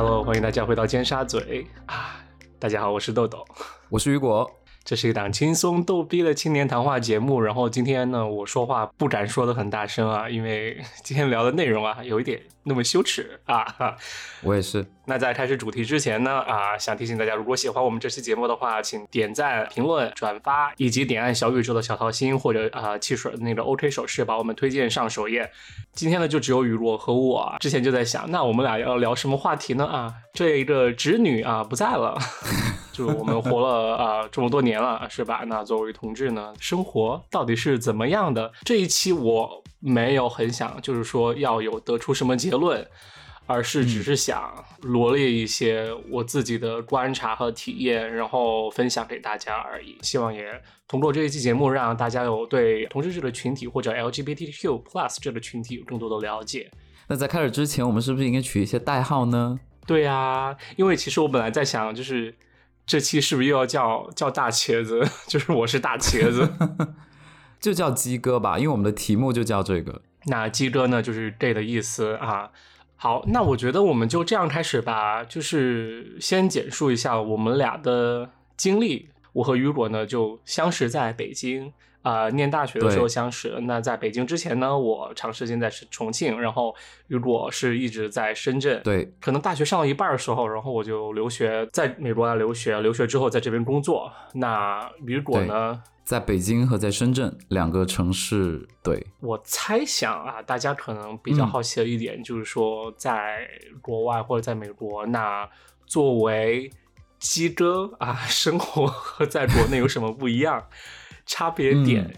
[0.00, 2.20] Hello，欢迎大家回到尖沙咀啊！
[2.60, 3.44] 大家好，我是豆豆，
[3.88, 4.48] 我是雨果。
[4.88, 7.42] 这是一档轻松逗逼的青年谈话节目。
[7.42, 13.66] 然后今天呢，我说话不敢说的很大声啊，因为今天聊的内容啊，有一点那么羞耻啊。
[14.40, 14.86] 我也是。
[15.04, 25.50] 那在开始主题之前呢，啊，想提醒大家，如果喜欢我们这期节目的话，请点赞、评论、转发，以及点按小宇宙的小桃心或者啊汽水那个 OK 手势，把我们推荐上首页。
[25.92, 27.54] 今天呢，就只有雨落和我。
[27.60, 29.84] 之前就在想，那我们俩要聊什么话题呢？
[29.84, 32.16] 啊，这一个侄女啊不在了。
[32.98, 35.44] 就我们活了啊这么多年了，是吧？
[35.46, 38.50] 那作为同志呢，生活到底是怎么样的？
[38.64, 42.84] 这一期我没有很想，就是说要有得出什么结论，
[43.46, 49.96] 而是只是想罗列一些我自己的观察和体验，然后分享给大家而已。
[50.02, 56.68] 希望也通过这一期节目，让大家有对同志这个群体或者 LGBTQ plus 这个群体有更多的了解。
[57.06, 59.60] 那在开始之前，我们是不是应该取一些代号呢？
[59.86, 62.34] 对呀，因为其实我本来在想，就是。
[62.88, 65.06] 这期是不是又要叫叫大茄子？
[65.28, 66.50] 就是我是大茄子，
[67.60, 70.00] 就叫鸡哥吧，因为我们的题目就叫这个。
[70.24, 72.50] 那鸡哥呢，就是 gay 的意思啊。
[72.96, 79.10] 好，那我觉得我们就这样开始吧，就是先简述一下我们俩的经历。
[79.34, 81.72] 我和雨果呢，就相识在北京。
[82.02, 83.58] 啊，念大学的时候相识。
[83.62, 86.74] 那在北京之前呢，我长时间在重庆，然后
[87.06, 88.80] 如果是一直在深圳。
[88.82, 94.10] 对，可能大学上了一半的时候，然后我就留学，在美国来留学，留学之后在这边工作。
[94.34, 98.66] 那雨果呢，在北京和在深圳两个城市。
[98.82, 103.46] 对，我猜想啊，大家可能比较好奇的一点就是说，在
[103.82, 105.46] 国外或者在美国，那
[105.84, 106.70] 作为
[107.18, 110.64] 鸡哥啊，生活和在国内有什么不一样？
[111.28, 112.12] 差别点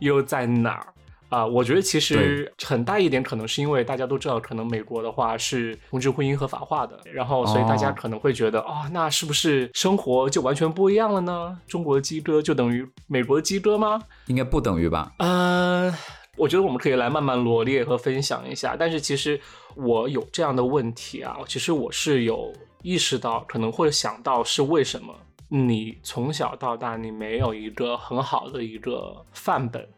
[0.00, 0.86] 又在哪儿
[1.30, 1.46] 啊？
[1.46, 11.58] 我觉得其实很大一点可能是因为大家都知道，可能美国的话是同志婚姻合法化的，然后所以大家可能会觉得哦，那是不是生活就完全不一样了呢？
[11.66, 14.02] 中国的鸡哥就等于美国的鸡哥吗？
[14.26, 15.12] 应该不等于吧？
[15.18, 15.92] 嗯，
[16.36, 18.76] 我觉得我们可以来慢慢罗列和分享一下。
[18.78, 19.40] 但是其实
[19.74, 25.14] 我有这样的问题啊，其实我是有意识到，可能会想到是为什么。
[25.48, 29.88] 你从小到大，你没有一个很好的一个范本，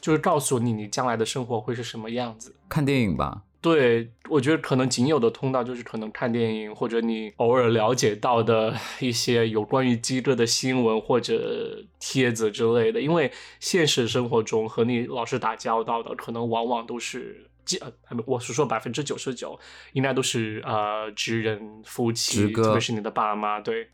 [0.00, 2.54] 就是告诉你你将来的生活会是什么样子。
[2.68, 3.42] 看电影吧。
[3.60, 13.00] 对，我觉得可能仅有的通道就是可能看电影，或者你偶尔了解到的 一些有关于鸡哥的新闻或者帖子之类的。
[13.00, 17.92] 因为现实生活中和你老是打交道的，可能往往都是，呃，
[18.26, 19.58] 我是说百分之九十九，
[19.94, 23.88] 应该都是呃直人夫妻，特别是你的爸妈，对。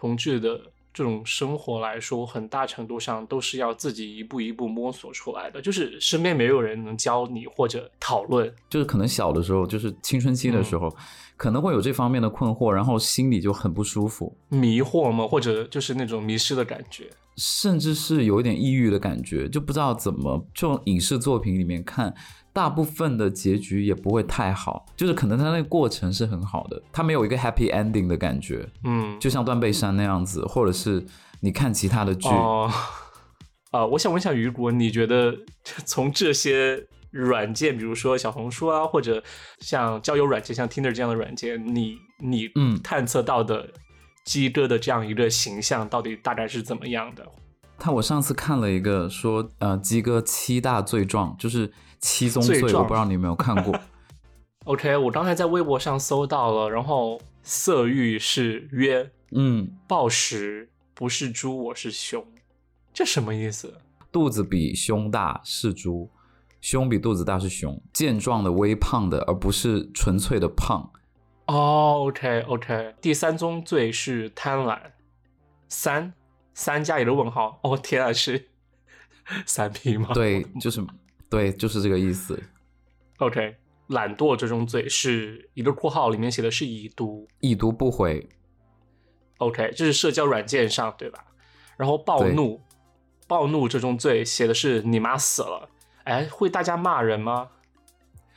[0.00, 0.58] 同志的
[0.94, 8.50] 这种生活来说，很大程度上都是要自己一步一步摸索出来的，就是身边没有人能教你或者讨论。
[8.70, 10.90] 就是可能小的时候，就是青春期的时候，
[11.36, 15.28] 可能会有这方面的困惑，然后心里就很不舒服，迷惑吗？
[15.28, 22.14] 或者就是那种迷失的感觉，甚至是有一点抑郁的感觉，就不知道怎么从影视作品里面看。
[22.52, 31.04] 大部分的结局也不会太好，就是可能他那个过程是很好的，他没有一个 happy ending 的感觉，嗯，就像断背山那样子，或者是
[31.40, 32.28] 你看其他的剧，
[33.70, 35.34] 啊，我想问一下雨果，你觉得
[35.84, 39.22] 从这些软件，比如说小红书啊，或者
[39.60, 42.80] 像交友软件，像 Tinder 这样的软件，你你嗯。
[42.82, 43.68] 探测到的
[44.24, 47.24] 鸡哥的这样一个形象，到底大概是怎么样的？
[47.80, 51.72] 他我上次看了一个说，呃，鸡哥七大罪状，就是。
[52.02, 53.78] 七宗罪，我不知道你有没有看过。
[54.64, 62.24] OK，我刚才在微博上搜到了，然后色欲是约，嗯，暴食不是猪，我是熊，
[62.94, 63.74] 这什么意思？
[64.10, 66.08] 肚子比胸大是猪，
[66.62, 70.90] 胸比肚子大是熊，健壮的、微胖的，而不是纯粹的胖。
[71.48, 74.78] 哦，OK，OK，第三宗罪是贪婪，
[75.68, 76.14] 三
[76.54, 77.58] 三加一个问号。
[77.62, 78.48] 哦天啊，是
[79.46, 80.10] 三 P 吗？
[80.14, 80.84] 对，就是。
[81.28, 82.42] 对，就是这个意思。
[83.18, 83.54] OK，
[83.86, 88.28] 懒惰这种罪是一个括号里面写的是已读，已读不回。
[89.38, 91.24] OK，这是社交软件上对吧？
[91.76, 92.60] 然后暴怒，
[93.28, 95.68] 暴怒这种罪写的是你妈死了。
[96.02, 97.50] 哎，会大家骂人吗？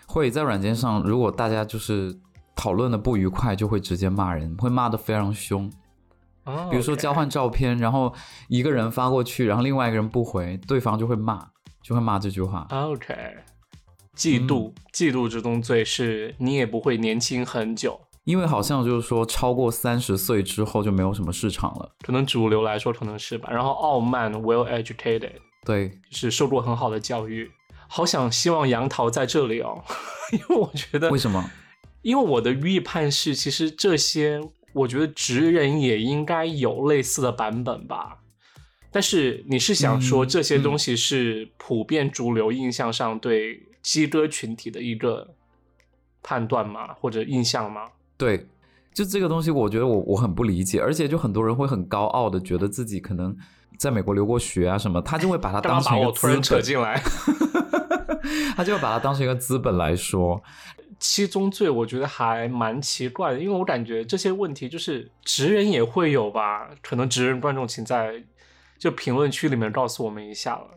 [0.06, 2.16] 会在软件上，如果大家就是
[2.56, 5.68] 讨论的不愉快，就会直接骂人，会骂的非常凶。
[6.46, 8.14] 哦，比如说交换照片，然后
[8.48, 11.48] 一个人发过去，然后另外一个人不回，对方就会骂。
[11.86, 12.66] 就会骂这句话。
[12.72, 13.14] OK，
[14.16, 21.92] 嫉妒，嫉妒这种罪是你也不会年轻很久，因为好像就是说超过三十岁之后就没有什么市场了。
[22.02, 23.50] 可能主流来说可能是吧。
[23.52, 25.34] 然后傲慢，well educated，
[25.66, 27.52] 对，是受过很好的教育。
[27.90, 29.84] 好想希望杨桃在这里哦，
[30.32, 31.52] 因为我觉得为什么？
[32.02, 34.40] 因为我的预判是，其实这些
[34.74, 38.20] 我觉得职人也应该有类似的版本吧。
[38.92, 45.34] 但是你是想说这些东西是普遍主流印象上对鸡哥群体的一个
[46.22, 46.94] 判断吗？
[47.00, 47.88] 或者印象吗？
[48.18, 48.46] 对，
[48.94, 53.36] 就这个东西，我觉得我我很不理解，而且就很多人会很高傲的觉得自己可能
[53.80, 57.02] 在美国留过学啊什么，他就会把它 当成一个突然扯进来，
[58.56, 60.40] 他就会把它当成一个资本来说。
[61.04, 68.24] 七宗罪我觉得还蛮奇怪的，因为我感觉这些问题就是直人也会有吧，可能直人观众请在。
[68.80, 70.68] 就评论区里面告诉我们一下了，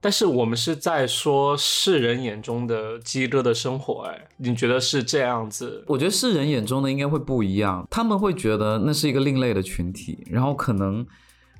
[0.00, 5.82] 但是我们是在说世人眼中的鸡哥的生活，哎，你觉得是这样子？
[5.88, 11.04] 我觉得世人眼中的应该会不一样，他们会觉得那是一个另类的群体，然后可能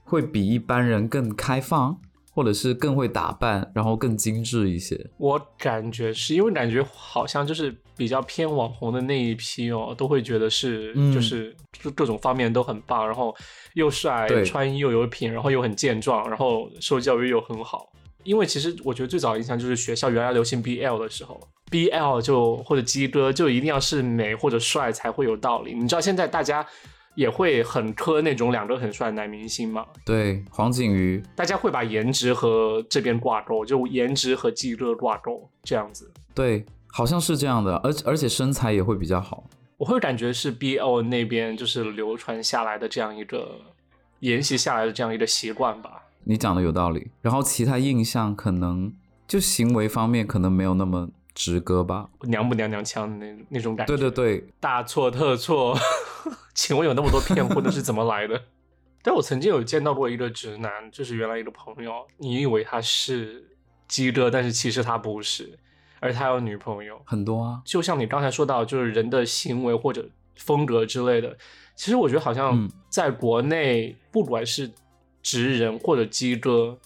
[0.05, 1.99] 会比一般人更开放，
[2.37, 5.05] 或者是更会打扮，然后更精致一些。
[5.17, 11.56] 我感觉是因为感觉好像就是比较偏网红的那一批哦，都会觉得是就是
[11.94, 13.35] 各种方面都很棒，然后。
[13.77, 17.93] 又帅，穿衣又有品，然后又很健壮，然后受教育又很好。
[18.23, 21.38] 因为其实我觉得最早印象就是学校原来流行 BL 的时候
[21.71, 25.75] ，BL 就或者鸡哥就一定要是美或者帅才会有道理。
[25.75, 26.67] 你知道现在大家
[27.17, 29.85] 也会很磕那种两个很帅的男明星嘛？
[30.05, 36.09] 对，黄景瑜，大家会把颜值和这边挂钩，就颜值和技哥挂钩这样子。
[36.35, 39.45] 对，好像是这样的，而而且身材也会比较好。
[39.79, 43.61] 我会感觉是 B L 那边就是流传下来的这样一个
[44.21, 46.03] 沿袭下来的这样一个习惯吧。
[46.25, 47.11] 你讲的有道理。
[47.23, 48.93] 然后其他印象可能
[49.27, 53.97] 就行为方面可能没有那么直歌吧，娘不娘娘腔的那那种感觉。
[53.97, 55.79] 对对对，大错特错。
[56.56, 58.43] 请问有那么多骗婚的是怎么来的？
[59.05, 63.56] 但我曾经有见到过一个直男，就是原来一个朋友，你以为他是
[63.87, 65.56] 鸡哥，但是其实他不是。
[66.00, 70.06] 而他有女朋友很多啊，就像你刚才说到，就是人的行为或者
[70.37, 71.37] 风格之类的。
[71.75, 74.70] 其实我觉得好像在国内，不管是
[75.23, 76.79] 直人或者鸡哥，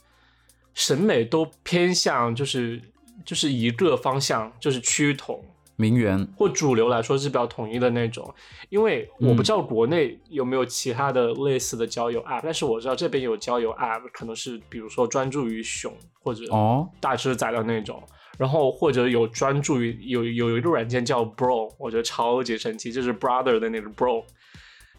[0.75, 2.81] 审美都偏向就是
[3.25, 5.45] 就是一个方向，就是趋同。
[5.81, 6.25] 名媛。
[6.37, 8.33] 或主流来说是比较统一的那种。
[8.69, 15.93] 因为我不知道国内有没有其他的类似的交友 app，但是我知道这边有交友 app，可能是比如说专注于熊
[16.23, 16.89] 或者哦。
[17.01, 18.03] 大只仔的那种。
[18.39, 24.25] 然后或者有专注于有有一个软件叫 Bro，我觉得超级神奇，就是 Brother 的那个 Bro，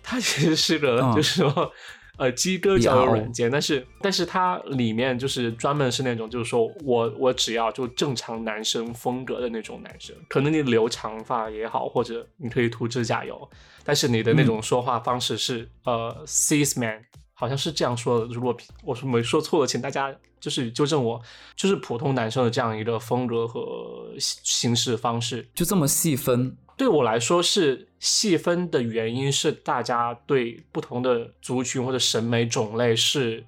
[0.04, 1.72] 它其实是个就是说
[2.22, 13.50] 呃鸡哥交友软件，但是但是它里面就是专门是那种就是说我我只要就正常男生风格的那种男生，可能你留长发也好，或者你可以涂指甲油，
[13.84, 17.04] 但是你的那种说话方式是呃 cis man。
[17.34, 21.22] 好像是这样说的，如果我是没说错的，请大家就是纠正我，
[21.56, 26.58] 就是普通男生的这样一个风格和行事方式，就这么细分。
[26.76, 33.46] 对我来说是细分的原因是大家对不同的族群或者审美种类是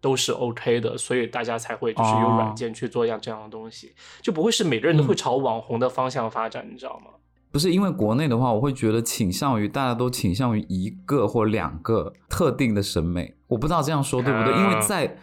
[0.00, 3.92] 都是 OK 的，所以大家才会就是用软件去做样这样的东西，
[4.22, 7.10] 就不会是每个人都会朝网红的方向发展，你知道吗？
[7.50, 13.34] 不是因为国内的话，我会觉得倾向于大家都倾向于一个或两个特定的审美。
[13.48, 14.52] 我不知道这样说对不对？
[14.52, 15.18] 因为在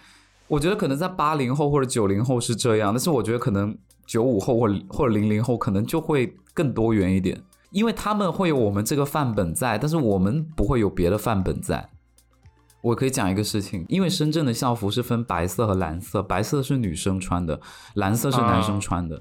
[0.48, 3.76] 我觉得可能在八零后或者九零后是这样，但是我觉得可能
[4.06, 7.42] 九五后或或者零零后可能就会更多元一点，
[7.72, 11.90] 因为他们会有我们这个范本在，但是我们不会有别的范本在。
[12.82, 17.60] 我可以讲一个事情，因为深圳的校服是分白色和蓝色，白色是女生穿的，
[17.96, 19.20] 蓝色是男生穿的。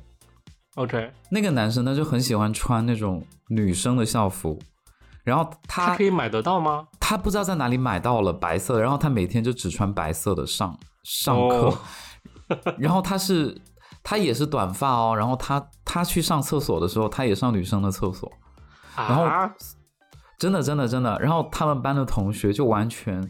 [0.74, 4.58] OK，那个男生他就很喜欢穿那种女生的校服，
[5.22, 6.88] 然后他可以买得到吗？
[7.00, 11.78] 他不知道在哪里买到了白色，然后他每天就只穿白色的上上课，
[12.78, 13.56] 然后他是
[14.02, 18.28] 他也是短发哦，然后他他去上厕所的时候，他也上女生的厕所，
[18.96, 19.24] 然后
[20.36, 23.22] 真的真的真的，然后他们班的同学就完全。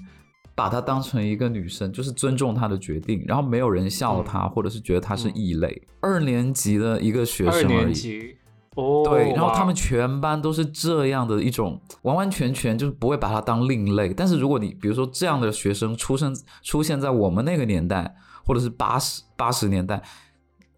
[0.57, 5.83] 把他当成一个女生，就是尊重他的决定，然后没有人笑她，或者是觉得他是异类。
[6.01, 8.37] 二年级的一个学生而已，
[8.75, 14.13] 哦，对，然后他们全班都是这样的一种，完完全全就是不会把他当另类。
[14.15, 18.15] 但是如果你比如说这样的学生出生出现在我们那个年代，
[18.45, 20.03] 或者是八十八十年代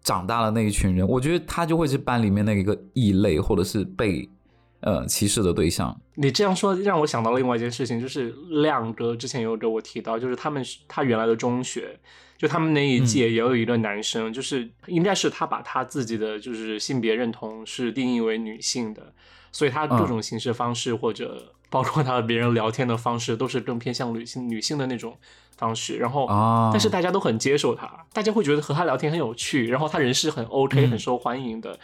[0.03, 4.29] 长大的那一群人，我觉得他就会是班里面那一个异类，或者是被。
[4.79, 5.99] 呃，歧视的对象。
[6.13, 11.99] 你这样说让我想到另外一件事情，就是亮哥之前有给我提到，就是他们他原来的中学，
[12.37, 19.13] 就他们那一届也有一个男生，就是应该是他把他自己的就是性别认同是定义为女性的，
[19.51, 25.17] 所以他各种形式方式或者包括他和别人聊天的方式都是更偏向女性女性的那种
[25.57, 25.97] 方式。
[25.97, 26.27] 然后，
[26.71, 31.77] 但是大家都很接受他，大家会觉得和他聊天很有趣，然后他人是很 OK 很受欢迎的。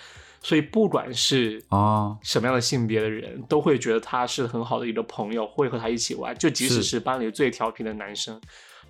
[0.46, 6.38] 所以不管是啊，什么样的性别的人，都会觉得他是很好的一个朋友，会和他一起玩。
[6.38, 8.40] 就即使是是班里最调皮的男生，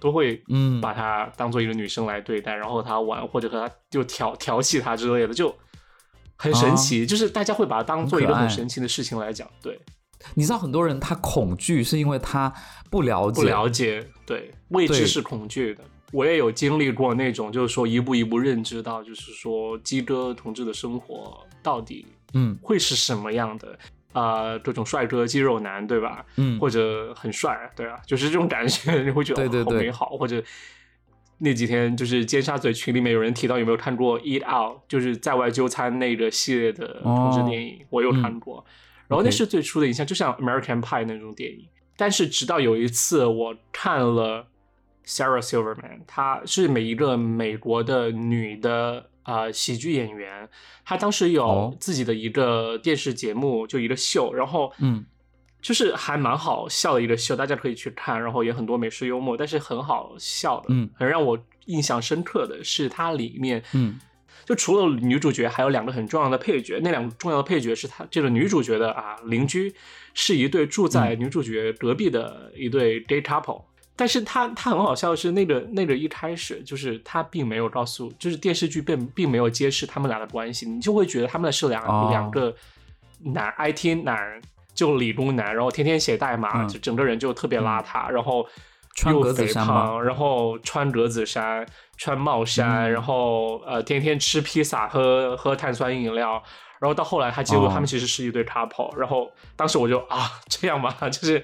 [0.03, 5.55] 都会嗯把她当做一个女生来对待，然后和他玩，或者和他就调调戏她之类的，就
[6.35, 7.05] 很神奇。
[7.05, 9.79] 就是大家会把它当做一个很神奇的事情来讲，对，
[10.33, 12.53] 你知道很多人他恐惧是因为他
[12.91, 15.81] 不了解，不了解，对，未知是恐惧的。
[16.11, 23.79] 我也有经历过那种，就是说一步一步认知到，就是说鸡哥同志的生活到底嗯会是什么样的。
[24.13, 26.25] 啊，各种帅哥肌肉男，对吧？
[26.37, 30.09] 嗯，或者很帅，对啊，就是这种感觉， 你会觉得对对对美好。
[30.17, 30.41] 或者
[31.39, 38.63] 那几天就是尖沙咀群里面有人提到有没有看过《Eat Out》，就是在外就餐那个系列的同志电影，我有看过。
[39.07, 41.67] 然后那是最初的印象，就像《American Pie》那种电影。
[41.97, 44.47] 但是直到有一次我看了
[45.05, 50.49] Sarah Silverman，她是每一个美国的女的呃喜剧演员，
[50.85, 51.77] 他当时有哦。
[51.79, 55.05] 自己的一个电视节目，就一个秀，然后嗯。
[55.63, 63.97] 就是还蛮好笑的一个秀，大家可以去看，然后也很多美式幽默，但是很好笑的，嗯，很让我印象深刻的是它里面，嗯，
[64.43, 69.73] 就除了女主角，还有两个很重要的配角，那两个重要的配角是她这个女主角的啊邻居，
[70.13, 73.63] 是一对住在女主角隔壁的一对 gay couple。
[73.95, 82.07] 但是他他很好笑的是，那个那个一开始就是他并没有告诉，就是电视剧并并没有揭示他们俩的关系，你就会觉得他们是两、哦。
[82.09, 82.53] 两个
[83.19, 84.41] 男 IT 男，
[84.73, 88.45] 就理工男，然后天天写代码，嗯就整个人就特别邋遢，然后
[88.95, 91.65] 穿又肥胖，然后穿格子衫，
[91.97, 92.91] 穿帽衫，嗯。
[92.91, 96.41] 然后呃天天吃披萨，喝喝碳酸饮料。
[96.83, 101.41] 然后到后来，他结果哦他们其实是一对 couple，、然后当时我就啊这样吧，就是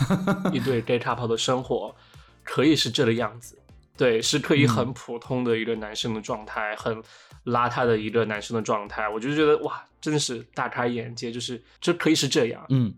[0.50, 1.94] 一对 gay couple 的生活
[2.42, 3.58] 可以是这个样子，
[3.98, 4.68] 对，是可以嗯。
[4.68, 7.02] 很普通的一个男生的状态，很
[7.44, 12.64] 邋遢的一个男生的状态，我就觉得哇，真的是大开眼界，就是这可以是这样。
[12.70, 12.94] 嗯。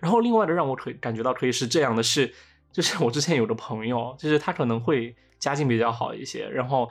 [0.00, 2.32] 然后另外的让我可以感觉到可以是这样的是，
[2.70, 6.88] 就是我之前有个朋友，就是他可能会家境比较好一些，然后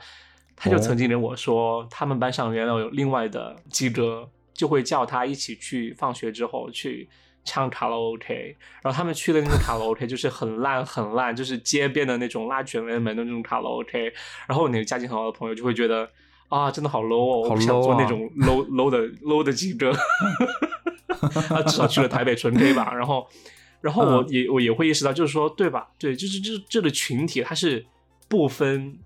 [0.56, 7.08] 他就哦曾经跟我说，他们班上原来有另外的鸡哥，就会叫他一起去放学之后去
[7.44, 14.12] 唱卡拉 OK，然后他们去的那个卡拉 OK 就是很烂很烂，就是街边的那种拉卷帘门的那种卡拉 OK，
[14.48, 16.08] 然后你的家境很好的朋友就会觉得。
[16.48, 17.40] 啊，真的好 low 哦！
[17.40, 19.92] 我好不想做那种 low low 的 low 的记者。
[21.48, 23.26] 他 至少去了台北纯 K 吧，然后，
[23.80, 25.88] 然后我嗯也、我也会意识到，就是说，对吧？
[25.98, 27.84] 对，就是这这个群体它是
[28.28, 28.96] 不分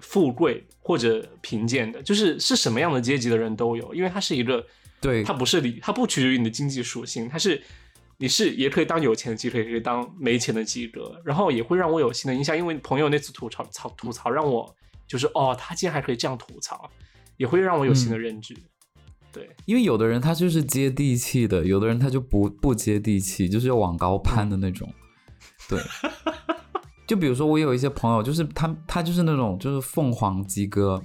[0.00, 4.64] 富贵或者贫贱的，就是是什么样的阶级的人都有，因为它是一个，
[5.00, 7.62] 对它不是你，它不取决于你的经济属性，它是
[8.16, 14.74] 你是也可以当有钱的鸡腿，也可以当没钱的记者，然后也会让我有新的印象，因为朋友那次吐槽槽吐槽让我
[15.06, 16.90] 就是哦，他竟然还可以这样吐槽，
[17.36, 18.56] 也会让我有新的认知。
[19.30, 24.92] 对，因为有的人他就是接地气的，有的人他就不不接地气，就是要往高攀的那种。
[25.68, 25.78] 对，
[27.08, 31.02] 就比如说我有一些朋友，就是他他就是那种就是凤凰鸡哥，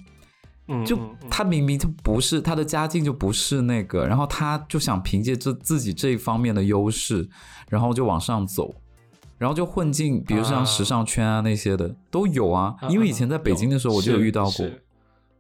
[0.68, 0.96] 嗯，就
[1.32, 7.28] 他明明就不是他的家境就不是那个，然后他就想凭借这自己这一方面的优势，
[7.70, 8.76] 然后就往上走。
[9.40, 12.76] 然后就混进，比如像时尚圈啊那些的、都有啊。
[12.88, 14.66] 因为以前在北京的时候我就有遇到过，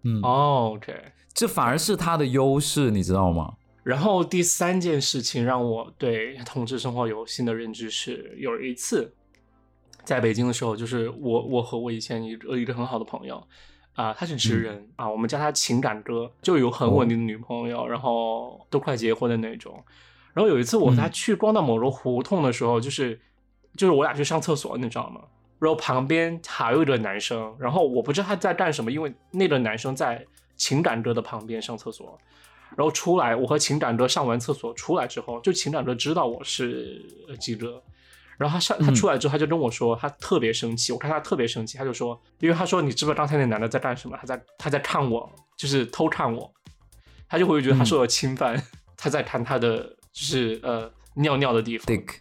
[0.01, 0.93] 嗯，哦，OK。
[1.34, 3.53] 这反而是他的优势，你知道吗？
[3.82, 9.13] 然后第三件事情让我对同志生活有新的认知是，有一次
[10.03, 13.41] 在北京的时候，就是我我和我以前一个一个很好的朋友
[13.95, 19.83] 啊、他是直人、啊，我们叫他情感哥，就有很稳定的女朋友，然后都快结婚的那种。
[20.33, 23.19] 然后有一次我和他去逛到某个胡同的时候，就是
[23.77, 25.22] 就是我俩去上厕所，你知道吗？
[25.60, 32.17] 然后旁边还有一个男生，然后我不知道他在干什么，因为那个男生在情感哥的旁边上厕所，
[32.75, 37.79] 然后出来，我和情感哥上完厕所出来之后，就情感哥知道我是呃记者，
[38.37, 44.17] 然后他上他嗯出来之后，他就跟我说，他特别生气，我看他特别生气，他就说，因为他说你知不知道刚才那男的在干什么？
[44.19, 46.51] 他在他在看我，就是偷看我，
[47.27, 48.61] 他就会觉得他受到侵犯，
[48.97, 51.85] 他在看他的就是呃尿尿的地方。
[51.85, 52.15] Dick，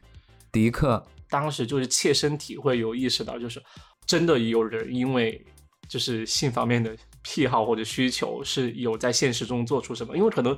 [0.50, 3.62] 迪克，当时就是切身体会有意识到，就是
[4.06, 5.44] 真的有人因为
[5.88, 10.56] 就是性方面的癖好或者需求是有在现实中做出什么，因为可能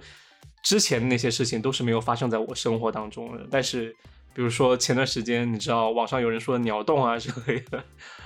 [0.62, 3.94] 之前那些事情都是没有发生在我生活当中的，但是
[4.34, 7.82] 比如说前段时间你知道网上有人说鸟洞啊之类的，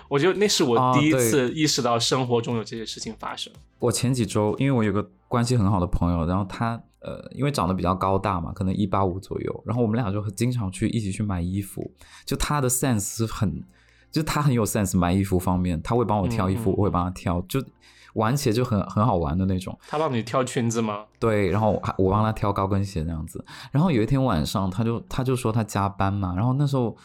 [0.08, 3.52] 我觉得那是我啊第一次意识到生活中有这些事情发生。
[3.78, 11.88] 我前几周，因为我有个关系很好的朋友，然后他呃，因为长得比较高大嘛，可能一八五左右，然后我们俩就很经常去一起去买衣服。
[12.24, 13.62] 就他的 sense 是很，
[14.10, 17.40] 就是他很有 sense 买衣服方面，他会帮我挑衣服，嗯嗯我会帮他挑。
[17.42, 17.62] 就
[18.14, 19.78] 玩起来就很很好玩的那种。
[19.88, 21.04] 他帮你挑裙子吗？
[21.18, 23.44] 对，然后我我帮他挑高跟鞋这样子。
[23.70, 26.96] 然后有一天晚上，他就他就说他加班嘛，然后那时候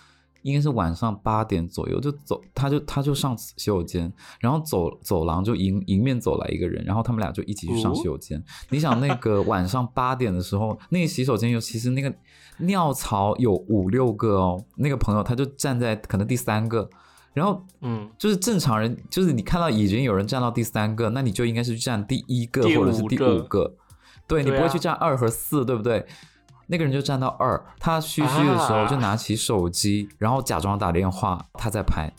[0.41, 8.43] 应该是晚上八点左右就走，他就他就上洗手间，然后走走廊就迎迎面走来一个人，然后他们俩就一起去上洗手间。
[8.69, 12.13] 你想那个晚上八点的时候，那个洗手间尤其是那个
[12.59, 16.89] 尿槽有五六个哦，那个朋友他就站在可能第三个。
[17.33, 23.73] 然后，嗯，就是正常人，就是你看到已经有人站到第三个，那你就应该是站第一个第或者是第五个，
[24.27, 26.05] 对你不会去站二和四，对不对？
[26.67, 32.11] 那个人就站到二，他嘘嘘的时候啊就拿起手机，然后假装打电话，他在拍。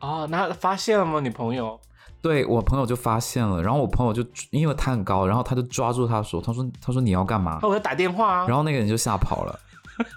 [0.00, 1.20] 哦，那发现了吗？
[1.20, 1.78] 你朋友？
[2.22, 8.46] 对我朋友就发现了，然后我朋友就因为他很高，然后他就抓住他的手，他说：“他说你要干嘛他？”我要打电话啊。
[8.46, 9.60] 然后那个人就吓跑了。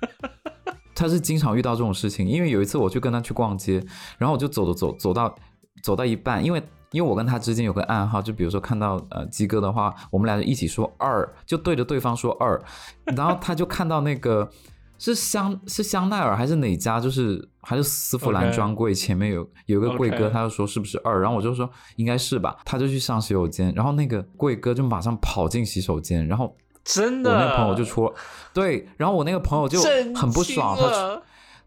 [0.95, 3.83] 他是经常遇到这种事情，因为有一次我去跟他去逛街，
[4.17, 5.33] 然后我就走着走走到
[5.81, 12.61] 走到一半，因为因为我跟他之间有个暗号，就比如说看到呃鸡哥的话，我们俩就一起说二，就对着对方说二，
[13.17, 14.47] 然后他就看到那个
[14.99, 28.13] 是香是香奈儿还是哪家，就是还是丝芙兰专柜前面有有一个柜哥他就说是不是二，然后我就说应该是吧，他就去上洗手间，然后那个柜哥就马上跑进洗手间，然后真的，我那个朋友就出，
[28.53, 29.81] 对，然后我那个朋友就
[30.13, 31.21] 很不爽，他出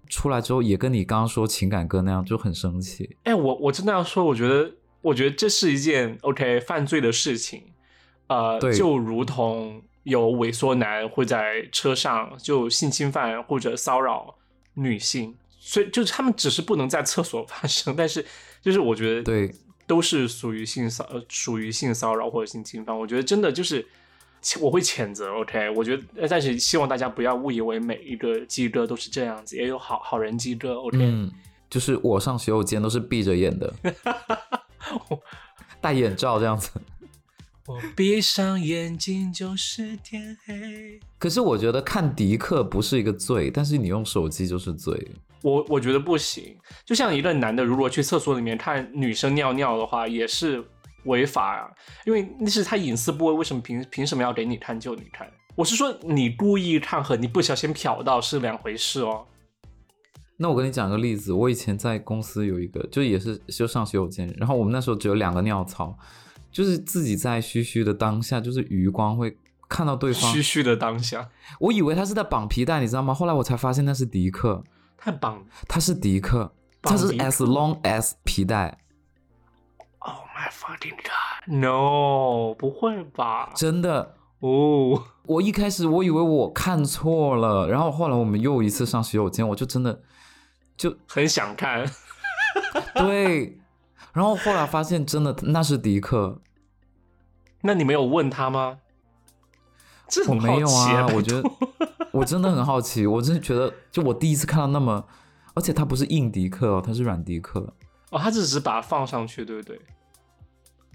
[0.08, 3.16] 出来之后也跟你刚刚说情感歌那样，就很生气。
[3.25, 4.70] 哎，我我真的要说，我觉得，
[5.00, 7.64] 我觉得这是一件 OK 犯罪的事情，
[8.28, 14.37] 呃，就如同有猥琐男会在车上就性侵犯或者骚扰
[14.75, 18.25] 女性，所以就是他们只是不能在厕所发生， 但是
[18.62, 19.52] 就是我觉得对，
[19.87, 23.85] 都是属于性骚呃属于性骚扰或者性侵犯，我觉得真的就是
[24.60, 30.98] 我会谴责 OK，我觉得呃但是希望大家不要误以为每一个鸡哥都是这样子，也有好好人鸡哥 OK。
[30.98, 31.30] 嗯，
[31.68, 33.74] 就是我上洗手间都是闭着眼的，
[35.80, 36.70] 戴眼罩这样子。
[37.66, 41.00] 我闭上眼睛就是天黑。
[41.18, 45.10] 可是我觉得看迪克不是一个罪，但是你用手机就是罪。
[45.42, 50.64] 我我觉得不行，就像一个男的如果去厕所里面看女生尿尿的话，也是
[51.06, 51.71] 违法啊，
[52.04, 55.26] 因为那是他隐私部位，为什么凭凭什么要给你看就你看？
[55.54, 59.26] 我是说你故意看和你不小心瞟到是两回事哦。
[60.38, 65.97] 那我跟你讲个例子，我以前在公司有一个，就也是就上洗手间，然后我们那时候只有两个尿槽，
[66.52, 69.34] 就是自己在嘘嘘的当下，就是余光会
[69.66, 73.14] 看到对方嘘嘘的当下，我以为他是在绑皮带，你知道吗？
[73.14, 74.62] 后来我才发现那是迪克，
[74.99, 78.78] 太棒了他是迪克，他是 as long as 皮带，！Oh
[80.36, 83.50] my fucking god！No，不会吧？
[83.54, 84.16] 真的。
[84.40, 90.02] 哦，我一开始我以为我看错了，然后后来我们又一次上洗手间，我就真的
[90.76, 91.90] 就很想看。
[92.94, 93.58] 对，
[94.12, 96.38] 然后后来发现真的那是迪克，
[97.62, 98.78] 那你没有问他吗？
[100.06, 101.50] 这我没有啊，我觉得
[102.12, 105.06] 我真的很好奇，我真的觉得就我第一次看到那么，
[105.54, 107.72] 而且它不是硬迪克哦，它是软迪克，
[108.10, 109.80] 哦，他只是把它放上去，对不对？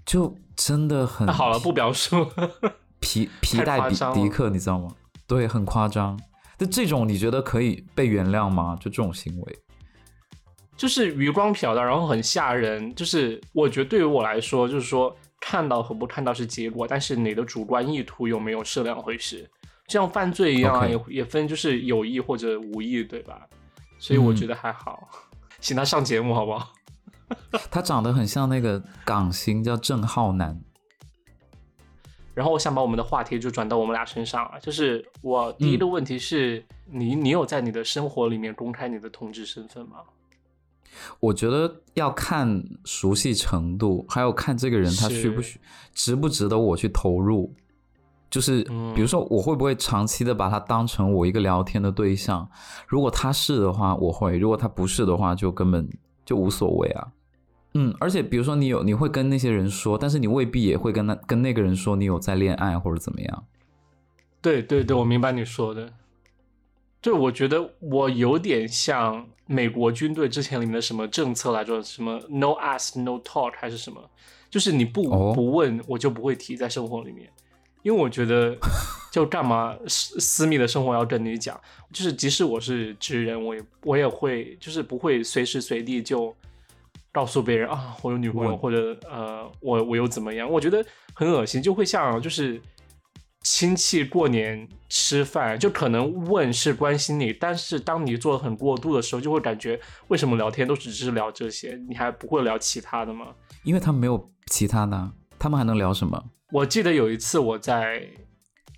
[0.04, 2.26] 就真的很好了，不表述。
[3.00, 4.94] 皮皮带迪夸张了迪克，你知道吗？
[5.26, 6.18] 对，很夸张。
[6.58, 8.76] 就这种你觉得可以被原谅吗？
[8.80, 9.58] 就这种行为？
[10.76, 12.94] 就是余光瞟到，然后很吓人。
[12.94, 19.48] 就是我觉得对于我来说，就是说看到和不看到是结果，但是你的主观意图有没有是两回事。
[19.88, 23.46] 就像犯罪一样也也分就是有意或者无意，对吧？
[23.98, 25.08] 所以我嗯觉得还好，
[25.60, 26.72] 请他上节目好不好？
[27.70, 30.60] 他长得很像那个港星，叫郑浩南。
[32.34, 39.96] 然后我想把我们的话题就转到我们俩身上啊，就是我第一个问题是、你你有在你的生活里面公开你的同志身份吗？
[41.20, 45.60] 我觉得要看熟悉程度，还有看这个人他需不需
[45.94, 47.54] 值不值得我去投入。
[48.30, 52.48] 就是嗯比如说，我会不会长期的把他当成我一个聊天的对象？
[52.86, 55.86] 如果他是的话，我会；如果他不是的话，就根本
[56.24, 57.08] 就无所谓啊。
[57.74, 63.44] 嗯，而且比如说你有你会跟那些人说，但是你未必也会跟那跟那个人说你有在恋爱或者怎么样。
[64.40, 65.92] 对对对，我明白你说的。
[67.00, 74.10] 就我觉得我有点像美国军队之前里面的什么政策来着，什么 no ask no talk 还是什么，
[74.48, 77.28] 就是你不、哦不问我就不会提在生活里面，
[77.82, 78.56] 因为我觉得
[79.10, 81.60] 就干嘛私私密的生活要跟你讲，
[81.92, 86.32] 就是即使我是直人，我也我也会就是不会随时随地就
[87.12, 92.60] 告诉别人啊我有女朋友或者呃我我又怎么样，我觉得很恶心，就会像就是
[93.42, 103.34] 亲戚过年吃饭，就可能问是关心你，但是当你做的很过度的时候，就会感觉为什么聊天都只是聊这些，你还不会聊其他的吗？
[103.64, 106.22] 因为他们没有其他的啊、他们还能聊什么？
[106.52, 108.06] 我记得有一次我在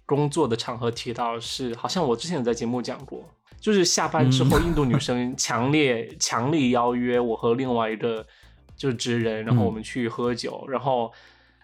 [0.06, 3.24] 工作的场合提到是，好像我之前有在节目讲过，
[3.64, 8.26] 就是下班之后，印度女生 强烈强力邀约我和另外一个
[8.76, 11.10] 就是直人，然后我们去喝酒，然后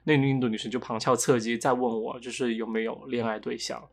[0.04, 3.86] 那个印度女生就旁敲侧击在问我，就是有没有恋爱对象，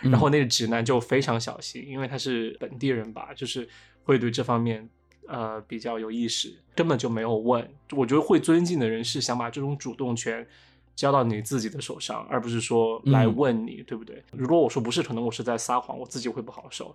[0.00, 3.68] 然后那个直男就非常小心，因为他是本地人吧，就是
[4.02, 4.88] 会对这方面
[5.28, 7.70] 呃比较有意识，根本就没有问。
[7.92, 10.44] 我觉得会尊敬的人是想把这种主动权。
[10.94, 14.22] 交到你自己的手上，而不是说来问你，对不对？
[14.32, 16.94] 如果我说不是，可能我是在撒谎，我自己会不好受。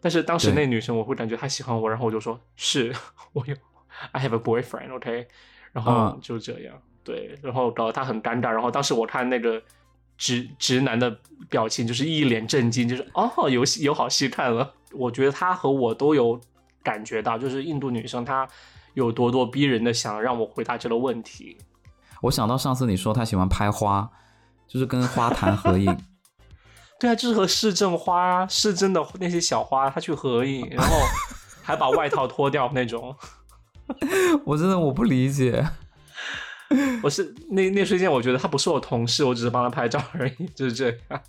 [0.00, 2.94] 但是当时那女生，我会感觉她喜欢我，然后我就说是
[3.32, 3.54] 我有
[4.12, 5.26] ，I have a boyfriend，OK，
[5.72, 8.50] 然后就这样，对，然后搞得她很尴尬。
[8.50, 9.62] 然后当时我看那个
[10.18, 14.74] 直直男的表情，就是一脸震惊，就是哦，有戏有好戏看了。
[14.92, 16.40] 我觉得他和我都有
[16.82, 18.48] 感觉到，就是印度女生她
[18.94, 21.56] 有咄咄逼人的想让我回答这个问题。
[22.22, 24.10] 我想到上次你说他喜欢拍花，
[24.66, 25.96] 就是跟花坛合影。
[26.98, 30.96] 对啊，就是和市政花、市政的那些小花，他去合影，然后
[31.62, 33.14] 还把外套脱掉那种。
[34.46, 35.62] 我真的我不理解。
[37.02, 41.20] 我是那那瞬间，我觉得他不是我同事，我只是帮他拍照而已，就是这样。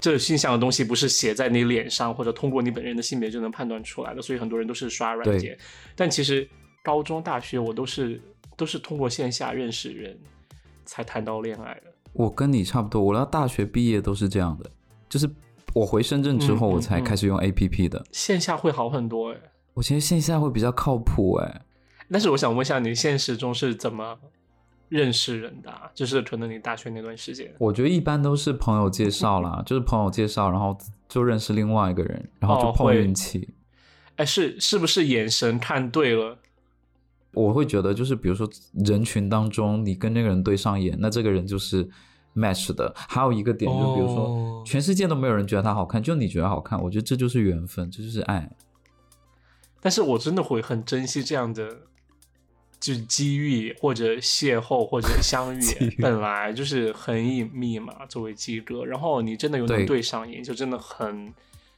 [0.00, 5.56] 这性向的东西不是写在你脸上，或者通过你本人的性别就能判断出来的，所以很多人都是刷软件。
[5.94, 6.48] 但其实
[6.82, 8.20] 高中、大学我都是。
[8.58, 10.18] 都是通过线下认识人
[10.84, 11.82] 才谈到恋爱的。
[12.12, 14.68] 我跟你差不多，我到大学毕业都是这样的，
[15.08, 15.30] 就是
[15.72, 18.04] 我回深圳之后，我才开始用 A P P 的。
[18.10, 19.40] 线下会好很多哎，
[19.74, 21.62] 我觉得线下会比较靠谱哎。
[22.10, 24.18] 但是我想问一下，你现实中是怎么
[24.88, 25.70] 认识人的？
[25.70, 30.76] 啊就是可能你大学那段时间，我觉得一般都是朋友介绍啦， 就是朋友介绍，然后
[31.08, 33.48] 就认识另外一个人，然后就碰运气。
[34.16, 36.36] 哎，是是不是眼神看对了？
[37.34, 41.88] 我会觉得，就是比如说人群当中，你跟那个人对上眼，那这个人就是
[42.34, 42.92] match 的。
[42.96, 48.50] 还有一个点，就比如说全世界都没有人觉得他好看，就你觉得好看，我觉得这就是缘分，这就是爱。
[49.80, 51.68] 但是我真的会很珍惜这样的，
[52.80, 55.60] 就是机遇或者邂逅或者相 遇，
[56.00, 58.06] 本来就是很隐秘嘛。
[58.06, 61.32] 作为鸡哥，然后你真的有能对上眼，就真的很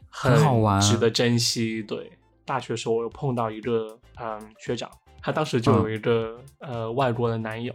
[0.09, 1.83] 很好玩，值得珍惜。
[1.83, 2.13] 对，
[2.45, 4.91] 大学时候我有碰到一个嗯学长。
[5.23, 7.75] 她当时就有一个呃外国的男友，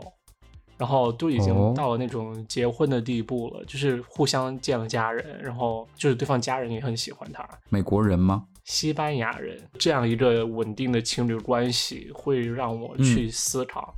[0.77, 7.47] 然后都已经到了那种结婚的地步了，就是互相见了家人，然后就是对方家人也很喜欢他。
[7.69, 8.45] 美国人吗？
[8.63, 9.57] 西班牙人。
[9.77, 13.95] 这样一个稳定的情侣关系会让我去思考，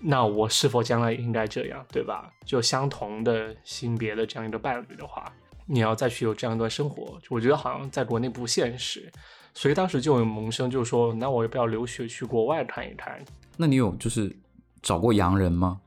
[0.00, 2.32] 那我是否将来也应该这样，对吧？
[2.46, 5.24] 就相同的性别的这样一个伴侣的话，
[5.66, 9.10] 你要再去有这样一段生活，我觉得好像在国内不现实。
[9.58, 13.20] 所以当时就有萌生，就是说，那我要不要留学去国外看一看？
[13.56, 14.32] 那你有就是
[14.80, 15.80] 找过洋人吗？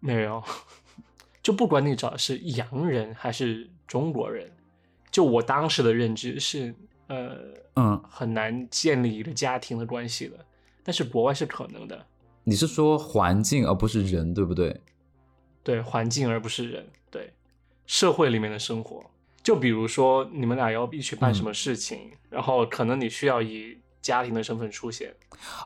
[0.00, 0.42] 没有，
[1.44, 4.50] 就不管你找的是洋人还是中国人，
[5.10, 6.74] 就我当时的认知是，
[7.08, 7.36] 呃，
[7.76, 10.38] 嗯，很难建立一个家庭的关系的。
[10.82, 12.06] 但是国外是可能的。
[12.44, 14.74] 你是说环境而不是人，对不对？
[15.62, 17.30] 对，环境而不是人，对，
[17.84, 19.04] 社会里面的生活。
[19.48, 25.14] 就比如说，你们俩要一起办什么事情，然后可能你需要以家庭的身份出现。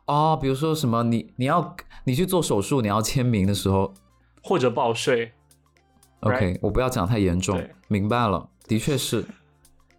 [0.06, 3.92] 哦，比如说什么，你你要你去做手术，你要签名的时候，
[4.40, 5.32] 或者报税。
[6.20, 7.60] OK，我不要讲太严重。
[7.88, 9.26] 明白了，的确是。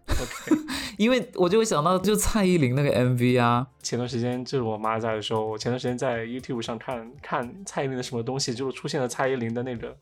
[0.08, 0.56] OK，
[0.96, 3.66] 因为我就会想到，就蔡依林那个 MV 啊。
[3.82, 9.94] 前段时间就是我妈在的时候，我前段时间在 YouTube 上看看蔡依林的什么东西，就是出现了蔡依林的那个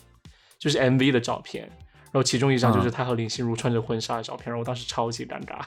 [0.56, 1.68] 就是 MV 的照片。
[2.12, 5.64] 然后其中一张就是他和林心如穿着婚纱的照片，然后我当时超级尴尬。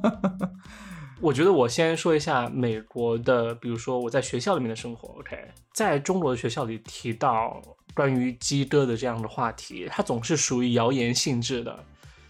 [1.20, 5.18] 我觉得我先说一下美国的，比如说我在学校里面的生活。
[5.18, 5.36] OK，
[5.74, 7.60] 在中国的学校里提到
[7.92, 11.78] 关于鸡哥的这样的话题，它总是属于谣言性质的，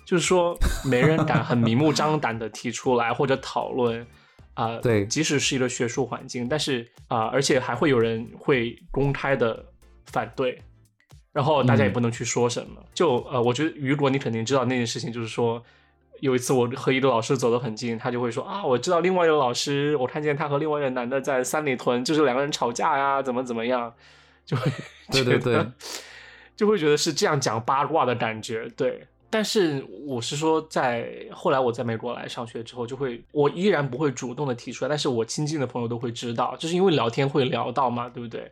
[0.04, 4.04] 就是说没人敢很明目张胆的提出来或者讨论
[4.54, 4.78] 啊。
[4.78, 9.64] 对，即使是一个学术环境，但是啊，而且还会有人会公开的
[10.06, 10.61] 反对。
[11.38, 15.62] 然后大家也不能去说什么，就呃，我觉得雨果你肯定知道那件事情，就是说
[16.18, 23.94] 有一次我和一个老师走得很近，他就会说啊，我知道另外一个老师，我看见他和另外一个男的在三里屯，就是两个人吵架呀，怎么怎么样，
[24.44, 24.68] 就会
[25.12, 25.64] 对对对，
[26.57, 29.07] 就会觉得是这样讲八卦的感觉，对。
[29.31, 38.51] 但是我是说，在后来我在美国来上学之后，就会我依然不会主动的提出来，但是我亲近的朋友都会知道，就是因为聊天会聊到嘛，对不对？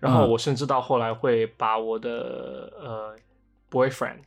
[0.00, 3.16] 然后我甚至到后来会把我的呃
[3.70, 4.18] boyfriend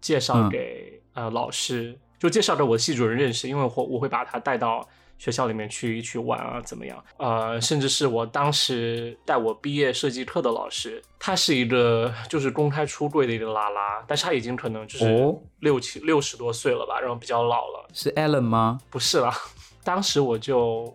[0.00, 4.86] 介绍给呃老师，就介绍给我的系主任认识，因为我我会把他带到
[5.18, 7.04] 学校里面去去玩啊，怎么样？
[7.18, 17.88] 呃，甚至是我当时带我毕业设计课的老师，他是一个就是公开出柜的一个拉拉，但是他已经可能就是哦六七六十多岁了吧，然后比较老了。
[17.92, 18.80] 是 Alan 吗？
[18.90, 19.32] 不是啦，
[19.84, 20.92] 当时我就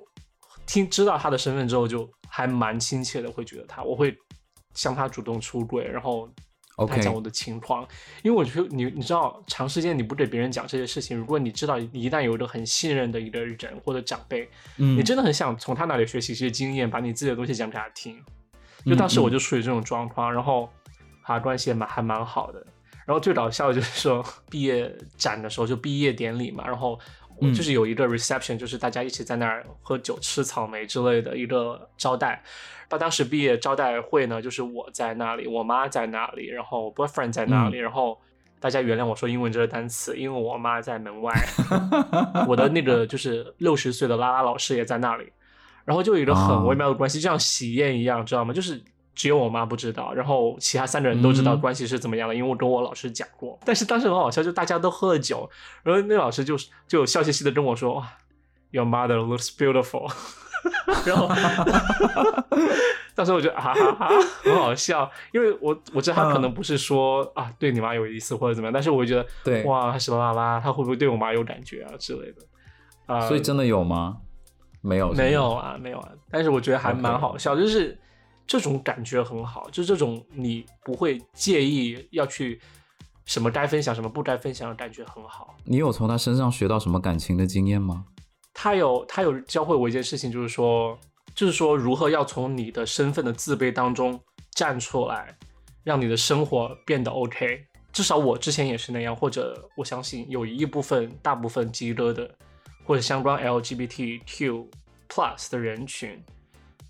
[0.68, 4.16] 听知道他的身份之后，就还蛮亲切的，会觉得他，我会
[4.76, 6.30] 向他主动出柜，然后
[6.88, 7.88] 他讲我的情况，
[8.22, 18.22] 因为我觉得你你知道，长时间你不给别人讲这些事情，如果你知道你一旦有一个很信任的一个人或者长辈，嗯你真的很想从他那里学习一些经验，把你自己的东西讲给他听。
[18.86, 20.70] 就当时我就处于这种状况，然后
[21.24, 22.66] 他关系也蛮还蛮好的。
[23.06, 32.42] 然后最搞笑的就是说，毕业展的时候就毕业典礼嘛，然后我嗯就是有一个 reception，、就是大家一起在那儿喝酒、吃草莓之类的一个招待。
[32.90, 38.18] 到当时毕业招待会呢，就是我在那里，我妈在那里，然后 boyfriend 在那里，然后
[38.60, 41.34] 大家原谅我说英文这个单词，因为我妈在门外，
[42.48, 45.32] 我的那个 就是六十岁的拉拉老师也在那里，
[45.84, 48.54] 然后就有一个很哦微妙的关系，就像喜宴一样，知道吗？
[48.54, 48.82] 就是
[49.18, 53.58] 只有我妈不知道，然后其他三个人都知道嗯关系是怎么样的，因为我跟我老师讲过。
[53.66, 55.50] 但是当时很好笑，就大家都喝了酒，
[55.82, 56.56] 然后那老师就
[56.88, 58.08] 就笑嘻嘻的跟我说：“哇
[58.70, 60.08] ，Your mother looks beautiful。
[61.06, 61.28] ”然后
[63.16, 64.10] 当时我觉得啊哈哈，
[64.44, 72.42] 很好笑，因为我我知道他可能不是说、啊对你妈有意思或者怎么样，但是我觉得对哇，什么啦啦，他会不会对我妈有感觉啊之类的？
[73.08, 74.18] 啊、所以真的有吗？
[74.82, 76.12] 没有，没有啊，没有啊。
[76.30, 77.98] 但是我觉得还蛮好笑就是
[78.48, 82.60] 这种感觉很好，就这种你不会介意要去
[83.26, 85.56] 什么该分享什么不该分享的感觉很好。
[85.66, 88.06] 你有从他身上学到什么感情的经验吗？
[88.54, 90.98] 他有他有教会我一件事情，就是说，
[91.36, 94.20] 就是说如何要从你的身份的自卑当中
[94.52, 95.38] 站出来，
[95.84, 97.66] 让你的生活变得 OK。
[97.92, 102.34] 至少我之前也是那样，或者我相信有一部分大部分极乐的
[102.86, 104.66] 或者相关 LGBTQ
[105.10, 106.24] plus 的人群，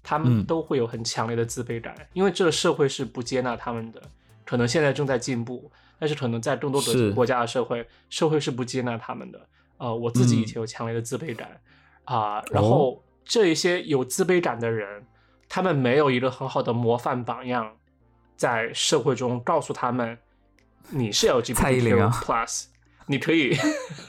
[0.09, 4.01] 他们嗯都会有很强烈的自卑感，因为这个社会是不接纳他们的。
[4.45, 9.47] 可能现在正在进步，但是可能在更多的国家的社会，社会是不接纳他们的。
[9.77, 11.59] 呃，我自己以嗯前有强烈的自卑感
[12.05, 15.05] 啊、然哦后这一些有自卑感的人，
[15.49, 17.73] 他们没有一个很好的模范榜样，
[18.37, 20.17] 在社会中告诉他们，
[20.91, 22.67] 你是 LGBTQ 啊 plus，
[23.07, 23.53] 你可以，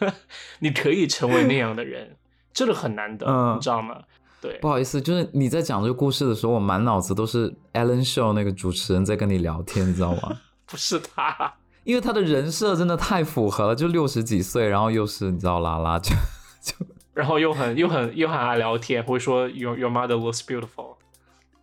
[0.62, 2.16] 你可以成为那样的人，
[2.52, 4.04] 这个很难得，嗯你知道吗？
[4.40, 10.38] 对不，好意思，就是你在讲这个故事的时候，我满脑子都是 Ellen Show 那个主持人在跟你聊天，你知道吗？
[10.66, 16.14] 不是他，因为他的人设真的太符合了，就六十几岁，然后又是你知道拉拉，就
[16.62, 16.74] 就
[17.14, 20.96] 然后又很又很又很爱聊天，会说 Your Your mother looks beautiful。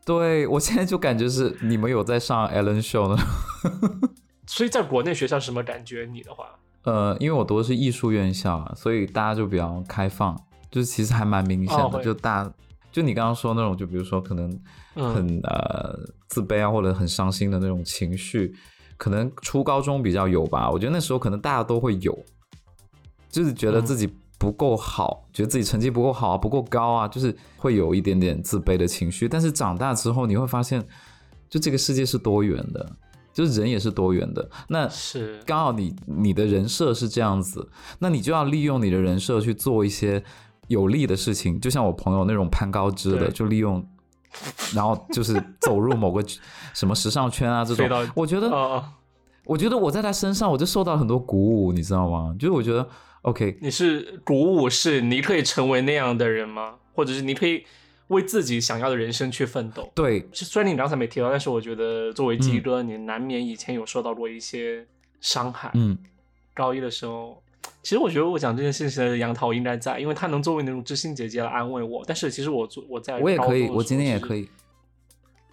[0.03, 3.23] 对我现在就感觉是你们有在上 Ellen Show 呢。
[4.45, 6.07] 所以在国内学校什么感觉？
[6.11, 6.45] 你的话，
[6.83, 12.51] 呃，因为我读的是艺术院校啊，所以大家就比较开放，就是其实还蛮明显的，哦就大
[12.95, 14.49] 就你刚刚说那种，就比如说可能
[14.93, 18.55] 嗯很、呃自卑啊，或者很伤心的那种情绪，
[18.95, 20.71] 可能初高中比较有吧。
[20.71, 22.17] 我觉得那时候可能大家都会有，
[23.29, 29.27] 就是觉得嗯自己不够好，觉得自己成绩不够好啊，不够高啊，就是会有一点点自卑的情绪。
[29.27, 30.81] 但是长大之后，你会发现，
[31.49, 32.89] 就这个世界是多元的，
[33.33, 34.49] 就是人也是多元的。
[34.69, 40.23] 那是刚好你你的人设是这样子，那你就要利用你的人设去做一些
[40.67, 43.85] 有利的事情，就像我朋友那种攀高枝的，就利用，
[44.73, 46.23] 然后就是走入某个
[46.73, 48.83] 什么时尚圈啊这种，我觉得，
[49.45, 52.35] 我觉得我在他身上我就受到很多鼓舞，你知道吗？
[52.39, 52.87] 就是我觉得
[53.21, 56.75] OK，你是鼓舞是你可以成为那样的人吗？
[56.93, 57.65] 或者是你可以
[58.07, 59.91] 为自己想要的人生去奋斗？
[59.93, 64.85] 对，虽然你刚才没提到，但是我觉得作为鸡哥，你难免以前有受到过一些
[65.19, 65.71] 伤害。
[65.73, 65.97] 嗯，
[66.53, 67.41] 高一的时候，
[67.85, 72.03] 其实我觉得我讲这件事情的杨桃应该在，因为她能作为那种知心姐姐来安慰我。
[72.07, 74.49] 但是其实我做我在我也可以，我今天也可以，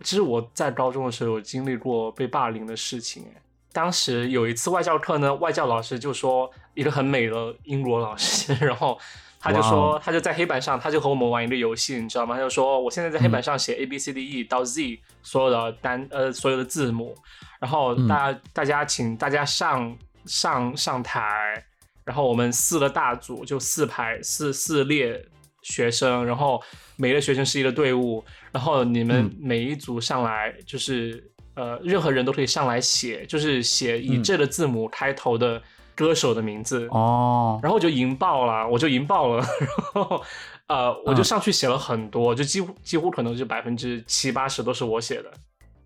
[0.02, 8.98] 其实我在高中的时候有经历过被霸凌的事情，哎，当时有一次外教课呢，外教老师就说一个很美的英国老师， 然后
[9.38, 12.34] 他就哇说哦他就在黑板上，他就和我们玩一个游戏，你知道吗？
[12.34, 13.30] 他就说我现在在黑嗯。
[13.30, 17.14] 板上写 A B C D E 到 Z 所有的单呃所有的字母，
[17.60, 18.08] 然后嗯。
[18.08, 21.62] 大家、大家请大家上上上台，
[22.04, 25.24] 然后我们四个大组就四排四四列
[25.62, 26.60] 学生，然后
[26.96, 35.62] 每个学生是一个队伍，然后你们嗯每一组上来就是、呃任何人都可以上来写，就是写以嗯这个字母开头的
[35.94, 39.44] 歌手的名字，哦，然后我就赢爆了，我就赢爆了，
[39.94, 40.22] 然后
[40.66, 45.30] 呃我就嗯上去写了很多，就几乎几乎可能就百分之七八十都是我写的。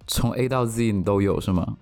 [0.06, 1.76] 从 A 到 Z 你都有是吗？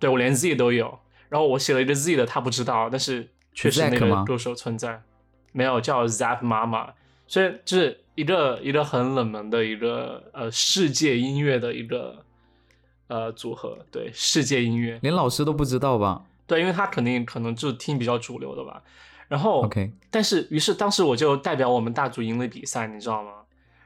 [0.00, 5.02] 对我连 Z 都有，然后我写了一个 Z 的，他不知道，但是确实那个歌手存在，
[5.52, 6.92] 没有叫 Zap 妈妈，
[7.26, 12.22] 所以就是一个一个很冷门的一个呃世界音乐的一个
[13.06, 18.82] 呃组合，对世界音乐，连老师都不知道吧对，因为他肯定可能就听比较主流的吧。
[19.26, 23.30] 然后？OK，但是于是当时我就代表我们大组赢了比赛，你知道吗？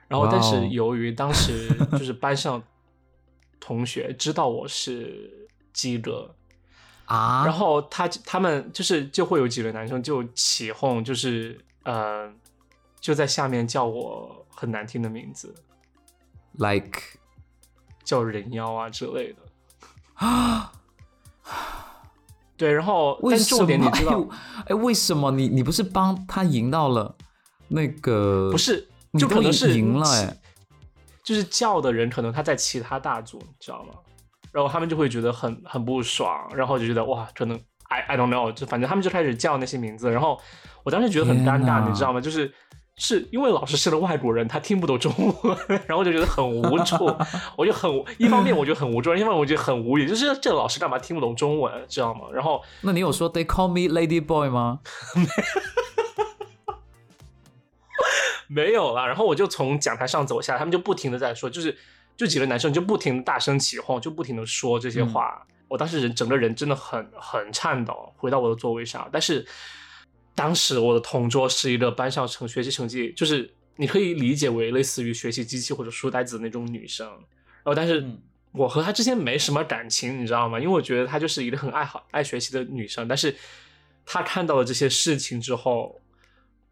[0.09, 2.61] 然后但是由于当时就是班上
[3.61, 6.35] 同学知道我是鸡哥，
[7.11, 12.33] 啊，然后他他们就是就会有几个男生就起哄，就是呃
[13.01, 15.53] 就在下面叫我很难听的名字
[16.53, 17.01] ，like
[18.05, 19.39] 叫人妖啊之类的
[20.15, 20.73] 啊。
[22.57, 23.59] 对，然后但为什么？
[23.59, 24.25] 重点你知道
[24.59, 27.17] 哎，哎，为什么你你不是帮他赢到了
[27.67, 28.51] 那个？
[28.53, 28.87] 不，是，
[29.19, 30.37] 就可能是赢了哎，
[31.25, 33.95] 就是叫的人可能他在其他大组，你知道吗？
[34.53, 37.59] 然后他们就会觉得很很不爽，然后就觉得哇，可能
[37.89, 40.41] I I don't know，就反正他们就开始叫那些名字，然后
[40.83, 42.21] 我当时觉得很尴尬，你知道吗？
[42.21, 42.53] 就是
[42.97, 46.97] 是因为老师是个外国人，他听不懂中文， 然后我就觉得很无助，
[47.57, 52.27] 我就很一方面我觉得很无助，一方面我觉得很无语，就是这个老师干嘛听不懂中文，知道吗？
[52.33, 54.81] 然后那你有说 They call me Lady Boy 吗？
[58.49, 61.79] 没有啦，然后我就从讲台上走下来，他们就不停的在说，就是
[62.21, 65.43] 就几个男生就不停的大声起哄，就不停的说这些话。
[65.69, 69.09] 我当时人整个人真的很很颤抖，回到我的座位上。
[69.11, 69.43] 但是
[70.35, 77.09] 当时我的同桌是一个班上成学习成绩，就是你可以理解为类似于学习机器或者书呆子的那种女生。
[77.09, 78.21] 然后但是嗯
[78.53, 80.61] 我和她之间没什么感情，你知道吗？
[80.61, 83.35] 因为我觉得她就是一个很爱好爱学习的女生，但是
[84.05, 85.99] 她看到了这些事情之后。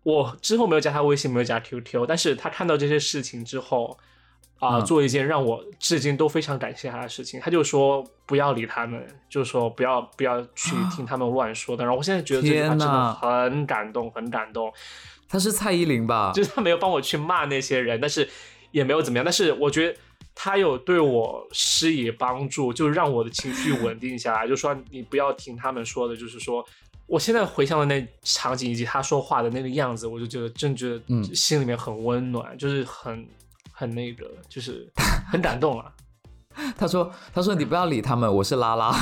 [0.05, 3.99] 我之后没有加她微信，没有加 QQ，但是她看到这些事情之后，
[4.59, 7.41] 啊、嗯做一件让我至今都非常感谢他的事情。
[7.41, 11.85] 他就说不要理他们，就是说不要不要去听他们乱说的。
[11.85, 14.73] 然后我现在觉得这句话真的很感动，很感动。
[15.29, 16.33] 他是蔡依林吧？
[16.35, 18.29] 就是他没有帮我去骂那些人，但是
[18.71, 19.25] 也没有怎么样。
[19.25, 19.99] 但是我觉得
[20.35, 24.49] 他有对我施以帮助，就让我的情绪稳定下来。
[24.49, 26.65] 就说你不要听他们说的，就是说，
[27.07, 33.27] 我现在回想的那场景以及他说话的那个样子，我就觉得真觉得嗯心里面很温暖，就是很
[33.79, 34.91] 很那个，就是
[35.31, 35.93] 很感动啊。
[36.77, 38.91] 他说他说你不要理他们，我是拉拉。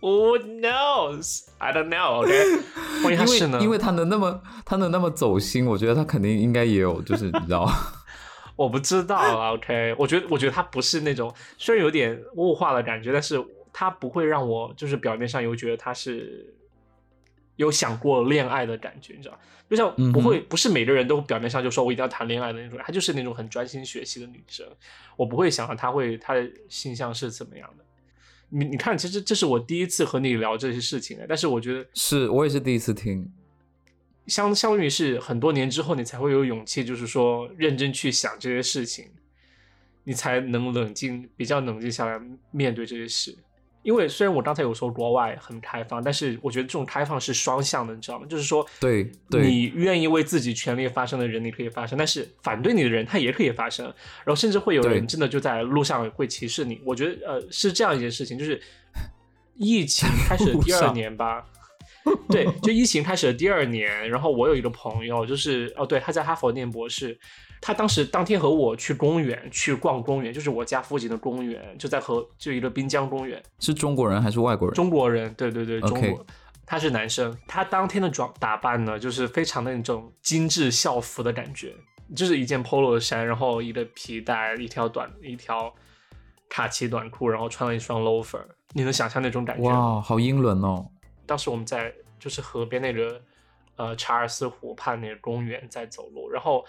[0.00, 1.46] Who knows?
[1.58, 2.22] I don't know.
[2.22, 2.30] OK，
[3.10, 3.58] 因是呢？
[3.58, 7.68] 为因为他能那么他能那么走心，我觉得他肯定应该也有，就是你知道，
[8.54, 16.54] 我不知道啊，OK，我觉得我觉得他不是那种虽然有点物化的感觉，但是他不会让我就是表面上又觉得他是
[17.56, 19.38] 有想过恋爱的感觉，你知道？
[19.70, 24.64] 就像不会、不是每个人都表面上就说我一定要谈恋爱的那种，她就是那种很专心学习的女生，
[25.16, 27.84] 我不会想到她会她的形象是怎么样的。
[28.50, 33.28] 你你看，其实这是我第一次和你聊这些事情，但是我觉得是我也是第一次听。
[34.26, 39.06] 相相当于是很多年之后，你才会有勇气，就是说认真去想这些事情，
[40.04, 43.36] 你才能冷静，比较冷静下来面对这些事。
[43.84, 48.26] 因为虽然我刚才有说国外很开放，但是我觉得这种开放是双向的，你知道吗？
[48.28, 53.84] 就是说，对对你愿意为自己权利发声的人，你可以发声，但是反对你的人，他也可以发声。
[54.24, 56.80] 然后甚至会有人真的就在路上会歧视你。
[56.84, 58.60] 我觉得呃是这样一件事情，就是
[59.56, 61.44] 疫情 开始的第二年吧，
[62.28, 67.18] 对，就疫情开始的第二年，然后我有一个朋友，就是哦，对，他在哈佛念博士，
[67.66, 74.74] 他当时当天和我去公园去逛公园，就是我家附近的公园，就在河就一个滨江公园，是中国人还是外国人？
[74.74, 76.26] 中国人，对对对，中国。
[76.66, 81.74] 他是男生，他当天的装打扮呢，就是非常的那种精致校服的感觉，
[82.14, 85.74] 就是一件 polo 衫，然后一个皮带，一条短一条
[86.50, 88.42] 卡其短裤，然后穿了一双 loafer，
[88.74, 89.94] 你能想象那种感觉吗？
[89.94, 90.86] 哇，好英伦哦！
[91.24, 93.22] 当时我们在就是河边那个
[93.76, 96.62] 呃查尔斯湖畔那个公园在走路，然后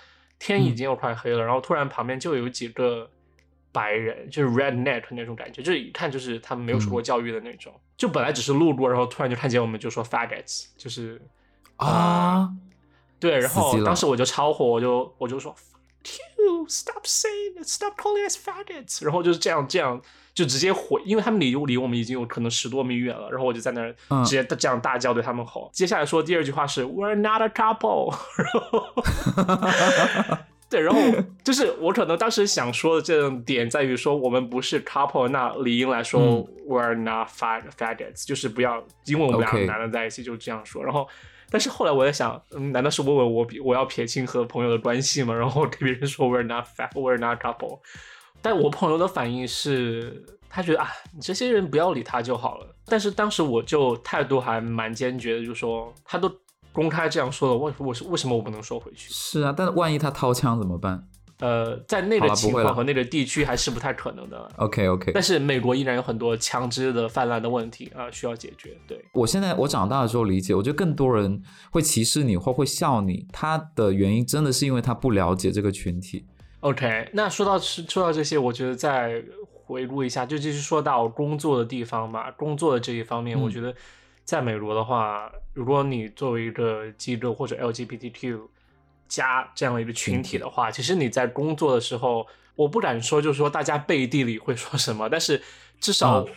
[0.45, 3.09] 天已经又快黑了，然后突然旁边就有几个
[3.71, 11.19] 白人，就是 redneck 那种感觉，就是一看就是他们没有受过教育的那种，就本来只是路过，然后突然就看见我们就说 faggots，就是
[11.77, 12.49] 啊，
[13.19, 15.55] 对，然后当时我就超火，我就我就说
[16.05, 19.99] fuck you stop saying，stop calling us faggots，然后就是这样这样
[20.33, 24.23] 就直接回，因为他们离离我们已经有可能十多米远了，然后我就在那儿嗯。
[24.23, 25.69] 直接这样大叫对他们吼。
[25.73, 30.37] 接下来说第二句话是 We're not a couple， 然后
[30.69, 31.01] 对，然后
[31.43, 36.47] 就是我可能当时想说的这种点在于说我们不是 couple，那理应来说、嗯。
[36.67, 41.07] We're not fag faggots，就是不要因为我们两个男的在一起就这样说，然后。
[41.49, 45.33] 但是后来我在想，嗯，难道是问问我我要撇清和朋友的关系吗？
[45.35, 47.79] 然后跟别人说 we're not fa- we're not couple，
[48.41, 52.67] 但我朋友的反应是，他觉得啊，你这些人不要理他就好了。
[52.87, 56.31] 但是当时我就态度还蛮坚决的，就说他都
[56.71, 59.09] 公开这样说了，为我是为什么我不能说回去？
[59.11, 61.07] 是啊，但万一他掏枪怎么办
[61.39, 64.49] 呃，在那个情况和那个地区还是不太可能的。
[64.55, 68.77] ？OK OK，但是美国依然有很多枪支的泛滥的问题啊，需要解决。
[68.87, 76.25] 对，我现在我长大的时候理解，我觉得更多人会歧视你或会笑你，他的原因真的是因为他不了解这个群体。
[76.61, 79.21] OK，那说到说到这些，我觉得再
[79.65, 82.31] 回顾一下，就继续说到工作的地方嘛。
[82.31, 83.75] 工作的这一方面，嗯我觉得
[84.23, 88.39] 在美国的话，如果你作为一个机构或者 LGBTQ
[89.07, 92.25] 加这样的一个群体的话，其实你在工作的时候，
[92.55, 95.41] 我不敢说就是说大家背地里会说什么， 但是
[95.79, 96.27] 至少嗯。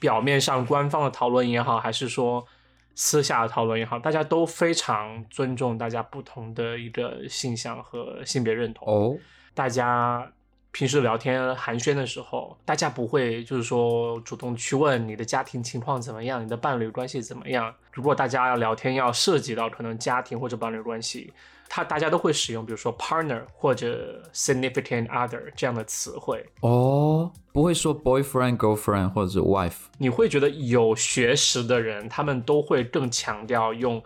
[0.00, 2.46] 表面上官方的讨论也好，还是说
[2.94, 8.86] 私下的讨论也好，大家都非常尊重大家不同的一个性向和性别认同。
[8.86, 9.18] 哦，
[9.54, 10.30] 大家
[10.70, 17.74] 平时聊天寒暄的时候，大家不会就是说主动去问你的家庭情况怎么样，你的伴侣关系怎么样。
[17.92, 21.32] 如果大家要聊天要涉及到可能家庭或者伴侣关系，
[21.68, 26.44] 他大家都会使用比如说 partner 或者 significant other 这样的词汇。
[26.60, 29.86] 哦，不会说 boyfriend、girlfriend 或者 wife。
[29.98, 34.02] 你会觉得有学识的人，他们都会更强调用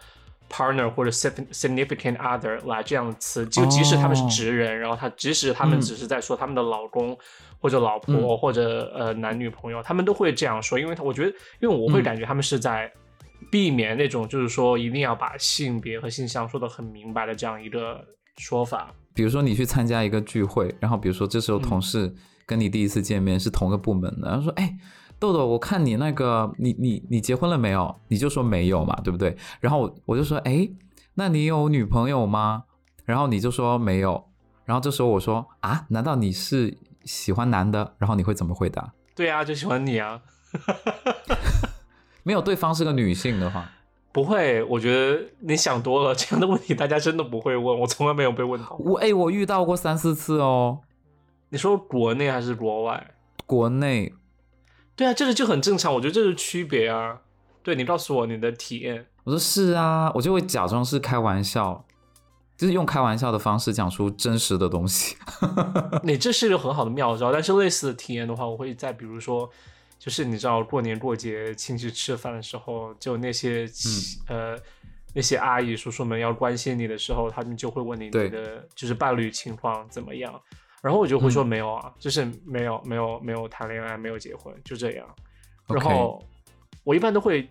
[0.53, 7.17] partner 或者 sign- significant other 来这样的词，就即使他们是哦直人，然后他即使他们嗯只是在说他们的老公
[7.59, 8.39] 或者老婆、嗯。
[8.39, 11.29] 或者呃男女朋友，他们都会这样说，因为他我觉得，
[11.61, 12.05] 因为我会嗯。
[12.05, 12.93] 感觉他们是在
[13.51, 18.05] 避免那种就是说一定要把性别和性向说的很明白的这样一个
[18.37, 18.95] 说法。
[19.15, 21.63] 比如说你去参加一个聚会，然后比如说这时候嗯。
[21.63, 24.75] 同事跟你第一次见面是同个部门的，然后说，哎，
[25.23, 27.95] 豆豆，我看你那个，你你你结婚了没有？
[28.09, 29.37] 你就说没有嘛，对不对？
[29.61, 30.69] 然后我我就说，哎，
[31.15, 32.65] 那你有女朋友吗？
[33.05, 34.25] 然后你就说没有，
[34.65, 37.95] 然后这时候我说啊，难道你是喜欢男的？
[37.99, 38.93] 然后你会怎么回答？
[39.15, 40.21] 对啊，就喜欢你啊。
[42.25, 43.71] 没有对方是个女性的话，
[44.11, 48.77] 不会，我觉得你想多了，这样的问题大家真的不会问，我从来没有被问到。
[48.81, 50.81] 我哎，我遇到过三四次哦，
[51.51, 53.15] 你说国内还是国外？
[53.47, 54.13] 国内
[55.03, 57.19] 对啊，这个就很正常，我觉得这是区别啊。
[57.65, 61.85] 对你告诉我你的体验，我说是啊，我就会假装是开玩笑，
[62.57, 65.17] 就是用开玩笑的方式讲出真实的东西。
[66.05, 67.33] 你这是一个很好的妙招。
[67.33, 69.51] 但是类似的体验的话，我会在比如说，
[69.99, 73.69] 就是你知道过年过节亲戚吃饭的时候，就那些、
[74.29, 74.57] 呃
[75.15, 80.41] 那些阿姨叔叔们要关心你的时候，他们就会问你你的就是伴侣情况怎么样，
[80.83, 85.07] 然后我就会说没有啊，就是没有没有没有谈恋爱，没有结婚，就这样。
[85.69, 86.23] 然后
[86.85, 87.49] 我一般都会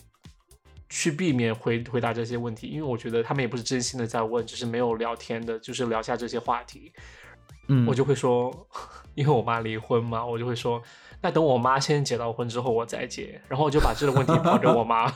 [0.89, 6.91] 去避免回回答这些问题，因为我觉得他们也不是真心的在问，只是没有聊天的，就是聊下这些话题。
[7.69, 8.51] 嗯，我就会说，
[9.15, 10.81] 因为我妈离婚嘛，我就会说，
[11.21, 15.09] 那等我妈先结到婚之后我再结，然后我就把这个问题 抛给我妈，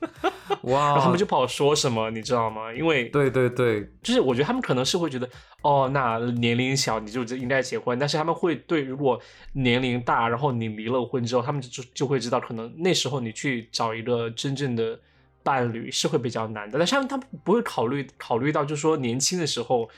[0.62, 2.72] 哇，然后他们就不好说什么，你知道吗？
[2.72, 5.28] 因为对对对，就是我觉得他们可能是会觉得，
[5.62, 9.20] 哦，那年龄小你就应该结婚，但是他们会对如果
[9.52, 14.98] 年龄大，然后你离了婚之后，他们就就会知道，可能那时候你去找一个真正的
[15.42, 19.88] 伴侣是会比较难的，但是他们他们不会考虑 考虑到，就是说年轻的时候。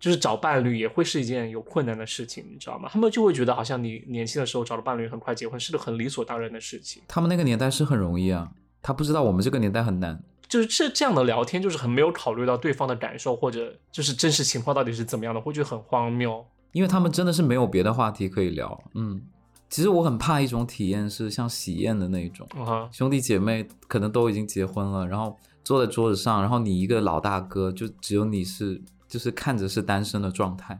[0.00, 2.90] 就是找伴侣也会是一件有困难的事情，你知道吗？
[2.92, 7.02] 他们就会觉得好像你年轻的时候找了伴侣，很快结婚是个很理所当然的事情。
[7.08, 8.50] 他们那个年代是很容易啊，
[8.84, 10.22] 他不知道我们这个年代很难。
[10.46, 16.44] 就是这这样的聊天，就是很没有考虑到对方的感受，或者就是真实情况到底是怎么样的，会觉得很荒谬。
[16.72, 18.78] 因为他们真的是没有别的话题可以聊。
[18.94, 19.22] 嗯，
[19.70, 30.78] 其实我很怕一种体验是像喜宴的那一种，嗯哼，兄弟姐妹可能都已经结婚了，然后坐在桌子上，然后你一个老大哥，就只有你是就是看着是单身的状态。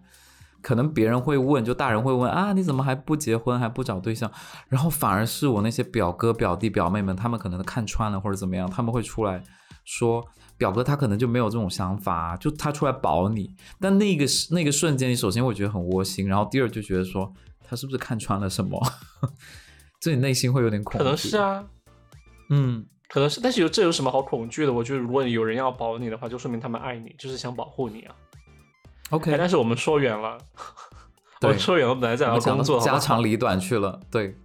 [0.65, 4.31] 可能别人会问，就大人会问啊，你怎么还不结婚，还不找对象？
[4.69, 9.45] 然后反而是我那些表哥、表弟、表妹们，他们可能看穿了或者怎么样，他们会出来
[9.85, 10.25] 说，
[10.57, 13.55] 表哥他可能就没有这种想法，就他出来保你。
[13.79, 17.31] 但那个时那个瞬间，你首先会觉得很窝心，然后第二就觉得说，
[17.63, 18.81] 他是不是看穿了什么？
[20.01, 20.99] 这你内心会有点恐惧。
[20.99, 21.65] 可能是，啊，
[22.49, 24.73] 嗯，可能是，但是有这有什么好恐惧的？
[24.73, 28.15] 我觉得如果有人要保你的话，就说明他们爱你，就是想保护你啊。
[29.15, 30.37] OK，哎，但是我们说远了，
[31.43, 34.01] 我们说远了，本来在聊工作，家长里短去了。
[34.11, 34.37] 对，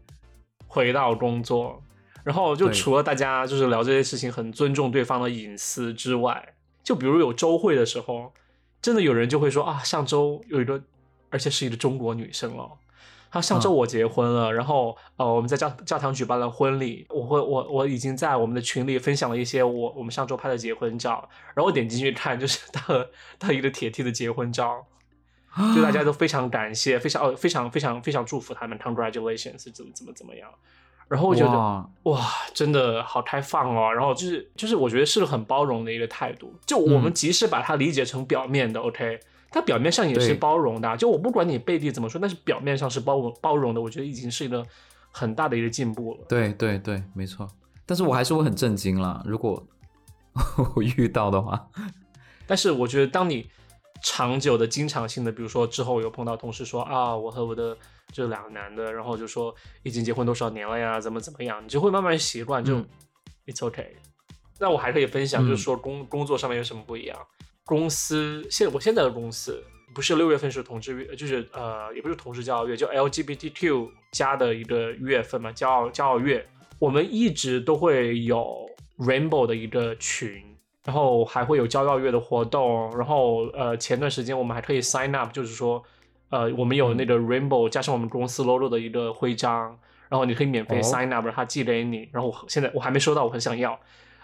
[0.67, 1.81] 回到工作，
[2.23, 6.53] 然后就除了大家就是聊这些事情很尊重对方的隐私之外，
[6.83, 8.31] 就比如有周会的时候，
[8.79, 10.79] 真的有人就会说啊，上周有一个，
[11.31, 12.77] 而且是一个中国女生哦。
[13.31, 24.85] 她上周嗯我结婚了，然后呃我们在教教堂举办了婚礼，我会我我已经在我们的群里分享了一些我我们上周拍的结婚照，然后我点进去看，就是他和他一个铁 T 的结婚照，
[25.75, 30.49] 就大家都非常感谢，非常哦，非常非常非常祝福他们，congratulations，怎么怎么怎么样。
[31.07, 32.21] 然后我觉得哇哇，
[32.53, 33.91] 真的好开放哦。
[33.91, 36.53] 然后就是就是，我觉得是很包容的一个态度。
[36.67, 39.19] 就我们即使把它理解成表面的、OK，
[39.51, 40.95] 它表面上也是包容的啊。
[40.95, 44.65] 就我不管你背地怎么说，但是表面上是包容包容的，我觉得已经是一个
[45.11, 46.25] 很大的一个进步了。
[46.27, 47.47] 对对对，没错。
[47.85, 49.65] 但是我还是会很震惊啦，如果
[50.75, 51.67] 我遇到的话。
[52.45, 53.49] 但是我觉得，当你
[54.03, 57.77] 长久的、经常性的，比如说之后有碰到同事说啊，我和我的
[58.11, 62.85] 这两个男的，然后就说已经结婚多少年了呀，怎么怎么样，你就会慢慢习惯，就、嗯
[63.47, 63.87] it's okay。
[64.59, 67.17] 那我还可以分享，嗯就是说工、工作上面有什么不一样。
[67.69, 69.63] 公司现我现在的公司
[69.93, 76.43] 不是六月份是同志月，就是呃也不是同志骄傲月，就 LGBTQ 加的一个月份嘛，骄傲骄傲月，
[76.79, 78.67] 我们一直都会有
[78.97, 80.43] Rainbow 的一个群，
[80.83, 85.83] 然后还会有骄傲月的活动，然后呃前段时间我们还可以 sign up，就是说
[86.29, 89.77] 呃我们有那个 Rainbow 加上我们公司 logo 的一个徽章，
[90.09, 93.79] 然后你可以免费哦 sign up，让他寄给你，然后我现在我还没收到，我很想要。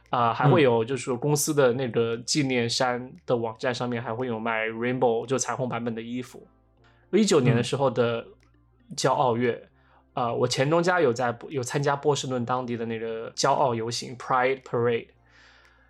[0.10, 6.48] 啊、还会有就是说公司的那个纪念衫的网站上面还会有卖 Rainbow 就彩虹版本的衣服。
[7.12, 8.26] 一九年的时候的
[8.96, 9.70] 骄傲月，
[10.14, 15.08] 啊、我前东家有在有参加波士顿当地的那个骄傲游行 Pride Parade，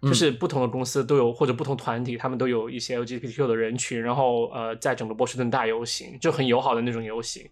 [0.02, 0.10] 嗯。
[0.10, 7.44] 就是不同的公司都有或者不同团体，他们都有一些 LGBTQ 的人群，然后呃，在整个波士顿大游行，就很友好的那种游行。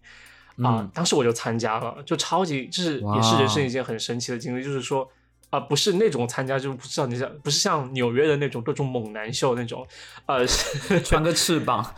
[0.62, 0.90] 啊、嗯。
[0.94, 5.08] 当时我就参加了，就超级，就是也是人生一件很神奇的经历，就是说，
[5.54, 9.86] 啊、不是那种参加，就不是像你想，不是像纽约的那种各种猛男秀那种，
[10.26, 10.44] 呃，
[11.04, 11.94] 穿个翅膀，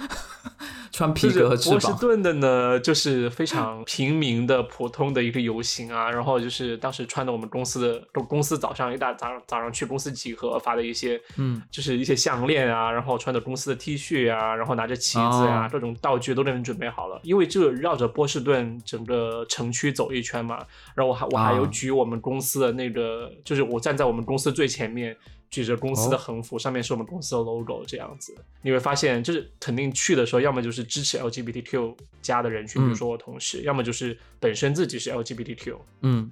[0.96, 1.78] 穿皮就是革和翅膀。
[1.78, 25.14] 波士顿的呢，就是非常平民的普通的一个游行啊，然后就是当时穿的我们公司的公司早上一大早上早上去公司集合发的一些，嗯，就是一些项链啊，然后穿着公司的 T 恤啊，然后拿着旗子啊、哦各种道具都给你准备好了，因为这绕着波士顿整个城区走一圈嘛，然后我还我还有啊举我们公司的那个，就是我站在我们公司最前面。
[25.50, 35.76] 举着公司的哦横幅，上面是我们公司的 logo，这样子，你会发现，就是肯定去的时候，要么就是支持 LGBTQ 加的人群，比如嗯说我同事，要么就是本身自己是 LGBTQ。
[36.02, 36.30] 嗯，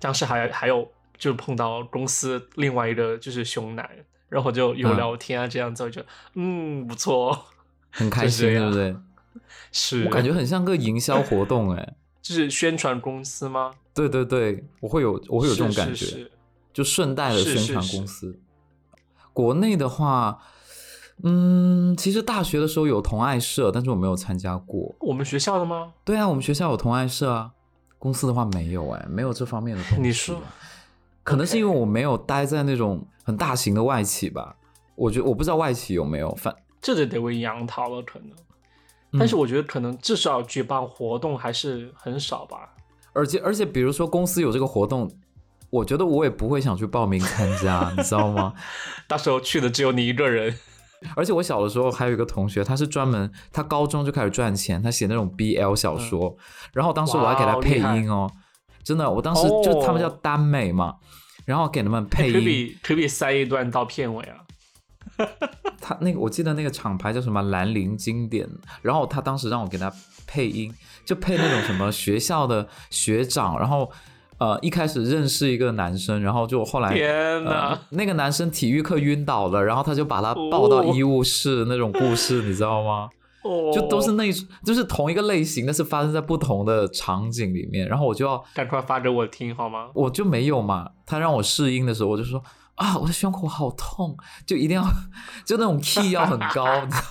[0.00, 3.88] 当时还还有就碰到公司另外一个就是熊男，
[4.28, 6.02] 然后就有嗯聊天啊，这样子我就
[6.34, 7.46] 嗯不错，
[7.90, 8.94] 很开心，对不对？
[9.70, 13.72] 是我感觉很像个营销活动，哎， 就是宣传公司吗？
[13.94, 16.28] 对对对，我会有我会有这种感觉，
[16.72, 18.40] 就顺带的是宣传是是公司。
[19.38, 20.40] 国内的话，
[21.22, 24.92] 嗯，其实大学的时候有同爱社，但是我没有参加过。
[24.98, 25.92] 我们学校的吗？
[26.04, 27.52] 对啊，我们学校有同爱社啊，
[28.00, 30.02] 公司的话没有哎，没有这方面的东西。
[30.02, 30.40] 你说，
[31.22, 34.56] 可能是因为我没有待在那种很大型的外企吧。
[34.96, 38.30] 我觉得我不知道外企有没有，反这就得问杨桃了，可能。
[39.12, 42.74] 嗯但是我觉得可能至少举办活动还是很少吧。
[43.12, 45.08] 而且而且，比如说公司有这个活动，
[45.70, 48.54] 我觉得我也不会想去报名参加， 你知道吗？
[49.06, 50.54] 到时候去的只有你一个人，
[51.14, 56.36] 而且我小的时候还有一个同学，他是专门他高中就开始赚钱，他写那种 BL 小说，
[56.72, 58.30] 然后当时我还给他配音哦，
[58.82, 59.62] 真的，我当时哦。
[59.62, 60.96] 就他们叫耽美嘛，
[61.44, 64.38] 然后给他们配音，可比可以塞一段到片尾啊。
[65.80, 68.48] 他那个我记得那个厂牌叫什么兰陵经典，
[68.82, 69.92] 然后他当时让我给他
[70.26, 70.72] 配音，
[71.04, 73.90] 就配那种什么学校的学长，然后
[74.38, 77.70] 呃一开始认识一个男生，然后就后来天哪！
[77.70, 83.08] 呃，那个男生体育课晕倒了，然后他就把他抱到哦医务室、那种故事，你知道吗？
[83.42, 84.32] 哦，就都是那
[84.64, 89.88] 就是同一个类型，但是发生在不同的场景里面，然后我就要赶快发给我听好吗？
[89.94, 92.42] 我就没有嘛，他让我试音的时候，我就说
[92.74, 94.84] 啊，我的胸口好痛，就一定要
[95.44, 97.02] 就那种 key 要很高，你知道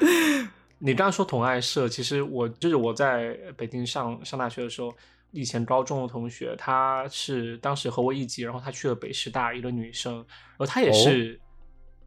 [0.80, 4.92] 你刚刚说同爱社，其实我就是我在北京上上大学的时候，
[5.34, 11.38] 以前高中的同学，她是当时和我一级，然后她去了北师大，一个女生，然后她也是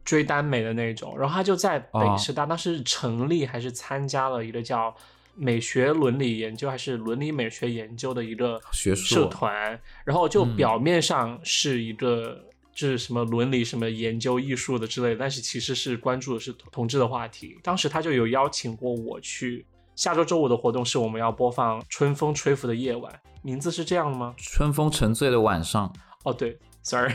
[0.04, 4.92] 追耽美的那种，然后她就在北师大，当时成立还是参加了一个叫
[5.34, 12.44] 美学伦理研究还是伦理美学研究的一个学术社团，然后就嗯表面上是一个。
[12.78, 17.58] 就是什么伦理、什么研究艺术的之类的，但是其实是关注的是同志的话题。
[17.60, 19.66] 当时他就有邀请过我去。
[19.98, 24.32] 下周周五的活动是我们要播放《春风吹拂的夜晚》，名字是这样的吗？
[24.36, 25.92] 春风沉醉的晚上，
[26.22, 27.12] 哦，对，sorry，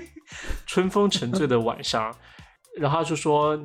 [0.68, 2.14] 春风沉醉的晚上。
[2.76, 3.58] 然后他就说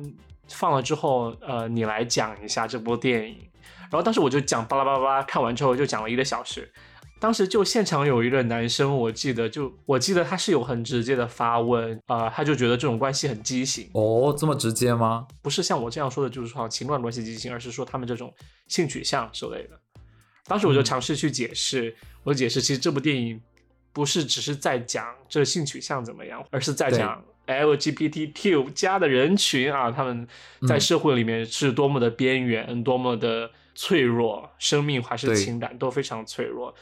[0.48, 3.36] 放了之后，呃，你来讲一下这部电影。
[3.90, 6.72] 然后当时我就讲巴拉巴拉巴拉，看完之后就讲了一个小时。
[7.24, 13.88] 当时就现场有一个男生，我记得就我记得他是有很直接的发问，啊，他就觉得这种关系很畸形。
[13.94, 15.26] 哦，这么直接吗？
[15.40, 18.30] 不是像我这样说的，就是说情感关系畸形，而是说他们这种
[18.68, 19.80] 性取向之类的。
[20.44, 23.40] 当时我就尝试去解释，我解释其实这部电影
[23.94, 30.28] 不是只是在讲这性取向怎么样，而是在讲 LGBTQ 加的人群啊，他们
[30.68, 36.74] 在社会里面是多么的边缘，多么的脆弱，生命还是情感都非常脆弱。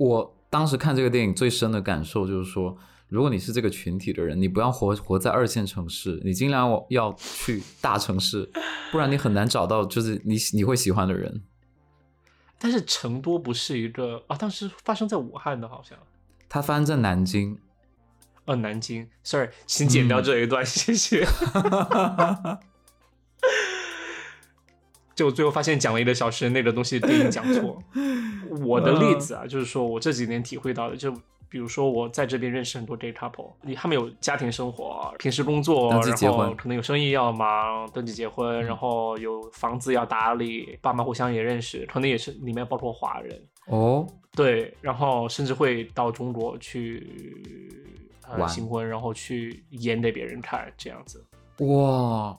[0.00, 2.74] 我当时看这个电影最深的感受就是说，
[3.08, 8.50] 如果你是这个群体的人，你不要活活在二线城市，你尽量要去大城市，
[8.90, 11.42] 不然你很难找到就是你你会喜欢的人。
[12.58, 15.98] 但是成都不是一个啊，当时发生在武汉的，好像
[16.48, 17.58] 它发生在南京，
[18.46, 21.26] 哦，南京，sorry，请剪掉这一段，谢谢。
[25.20, 27.78] 就最后发现讲了一个小时那个东西电影讲错。
[28.64, 31.12] 我的例子啊，就是说我这几年体会到的，就
[31.46, 36.00] 比如说我在这边认识很多 gay couple，你他们有家庭生活，平时工作，然
[36.32, 43.42] 后可能有生意要忙，登记结婚，然后有房子要打理，爸妈互相也认识，可能也是里面包括华人。
[43.66, 47.06] 哦，对，然后甚至会到中国去
[48.26, 51.22] 呃新婚，然后去演给别人看这样子，
[51.58, 52.34] 哇。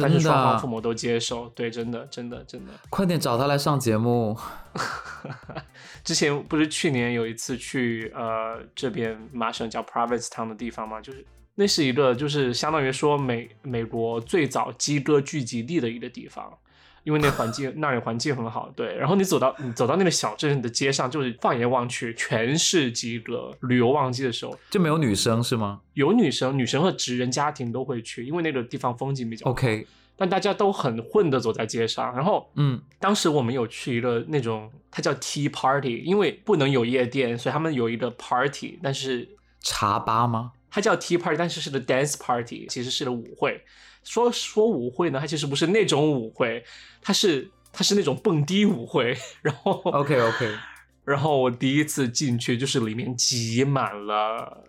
[0.00, 2.72] 但是双方父母都接受，对，真的，真的，真的。
[2.88, 4.38] 快点找他来上节目。
[6.04, 11.00] 之前不是去年有一次去呃这边麻省叫 Province Town 的地方吗？
[11.00, 11.24] 就是
[11.54, 16.58] 那是一个就是相当于说美美国最早鸡哥聚集地的一个地方。
[17.04, 18.94] 因为那环境，那里环境很好，对。
[18.96, 23.56] 然后你走到你走到那个小镇的街上，就是放眼望去全是几个。
[23.62, 25.80] 旅游旺季的时候就没有女生是吗？
[25.94, 29.86] 有女生，女生和职人家庭都会去，因为那个地方风景比较 OK。
[30.14, 32.14] 但大家都很混的走在街上。
[32.14, 39.28] 然后，嗯，当时我们有去一个那种，它叫 Tea Party，因为不能有夜店，所以他们有一个 party，但是
[39.60, 40.52] 茶吧吗？
[40.70, 43.62] 它叫 Tea Party，但是是个 dance party，其实是个舞会。
[44.04, 46.64] 说说舞会呢，它其实不是那种舞会，
[47.00, 49.16] 它是它是那种蹦迪舞会。
[49.42, 50.54] 然后 OK OK，
[51.04, 54.64] 然后我第一次进去，就是里面挤满了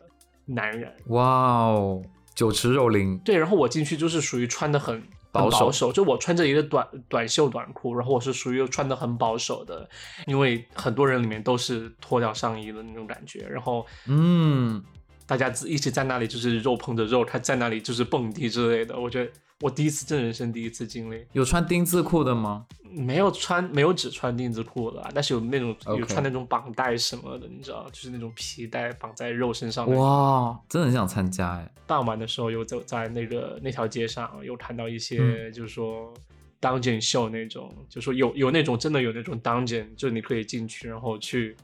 [0.45, 0.93] 男人。
[1.07, 2.01] 哇哦，
[2.35, 3.17] 酒池肉林。
[3.19, 9.89] 对，然后我进去就是属于穿的很保守，就我穿着一个短短袖短裤，然后我是属于穿的很保守的，
[10.27, 13.47] 因为很多人里面都是脱掉上衣的那种感觉。
[13.47, 14.83] 然后嗯。
[15.25, 18.99] 大家一起在那里就是肉碰着肉，他在那里就是蹦迪之类的。
[18.99, 21.25] 我觉得我第一次，这人生第一次经历。
[21.31, 22.65] 有穿丁字裤的吗？
[22.91, 29.89] 没有穿，没有只穿丁字裤的，但是有那种有穿那种绑带什么的，你知道，就是那种皮带绑在肉身上。
[29.95, 31.71] 哇，真的很想参加哎！
[31.87, 36.13] 傍晚的时候有走在那个那条街上，有看到一些就是说
[36.61, 41.55] dungeon 秀那种，就说有有那种真的有那种 dungeon，就是你可以进去然后去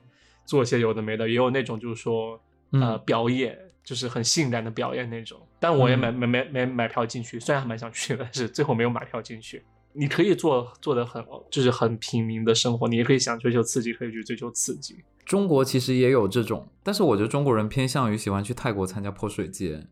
[0.45, 2.39] 做些有的没的，也有那种就是说。
[2.71, 9.63] 呃，表演就是很性感的表演那种，但我也买买买没买票进去，虽然还蛮想去的，但是最后没有买票进去。
[9.91, 15.03] 你可以做做的很，就是很平民的生活，你也可以想追求刺激，可以去追求刺激。
[15.25, 19.87] 中国其实也有这种，但是我觉得中国人偏向于喜欢去泰国参加泼水节，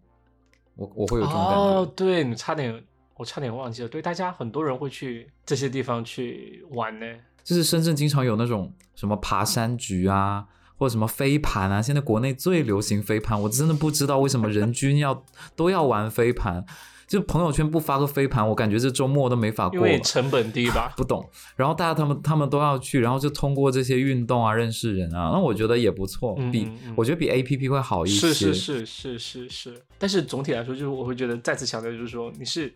[0.76, 1.60] 我我会有这种感觉。
[1.60, 2.84] 哦，对你差点，
[3.16, 7.06] 我差点忘记了，对，大家很多人会去这些地方去玩呢。
[7.44, 10.46] 就是深圳经常有那种什么爬山局啊。
[10.78, 15.26] 或者什么飞盘啊，现在国内最流行飞盘，我真的不知道为什么人均要
[15.56, 16.64] 都要玩飞盘，
[17.08, 19.78] 就朋友圈不发个飞盘，我感觉这周末都没法过。
[19.78, 20.94] 因为成本低吧？
[20.98, 21.28] 不懂。
[21.56, 28.34] 然后大家他们他们都要去，然后就通过这些运动啊认识人啊，那我觉得也不错，比我觉得比 A P P 会好一些。
[28.34, 29.82] 是是是是是是。
[29.98, 32.72] 但是总体来说，就是我会觉得再次强调，就是说你是，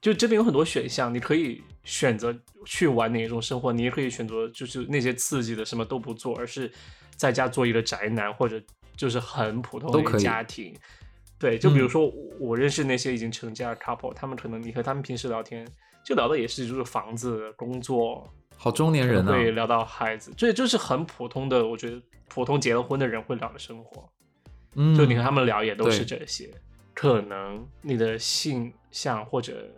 [0.00, 6.72] 就这边有很多选项，你可以选择去玩哪一种生活，你也可以选择就是那些刺激的什么都不做，而是。
[7.18, 8.62] 在家做一个宅男，或者
[8.96, 10.74] 就是很普通的家庭，
[11.36, 12.06] 对，就比如说
[12.38, 15.66] 我认识那些已经成家的 couple，他们可能你和他们平时聊天，
[16.04, 24.08] 就聊的也是就是房子、工作，好中年人啊，会聊到孩子，这就是很普通的，我觉得普通结了婚的人会聊的生活，
[24.76, 26.48] 嗯，就你和他们聊也都是这些，
[26.94, 29.68] 可能你的性向或者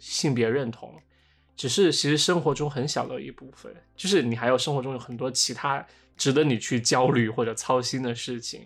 [0.00, 0.92] 性别认同，
[1.54, 5.86] 只是其实生活中很小的一部分，就是你还有生活中有很多其他。
[6.18, 8.62] 值得你去焦虑或者操心的事情，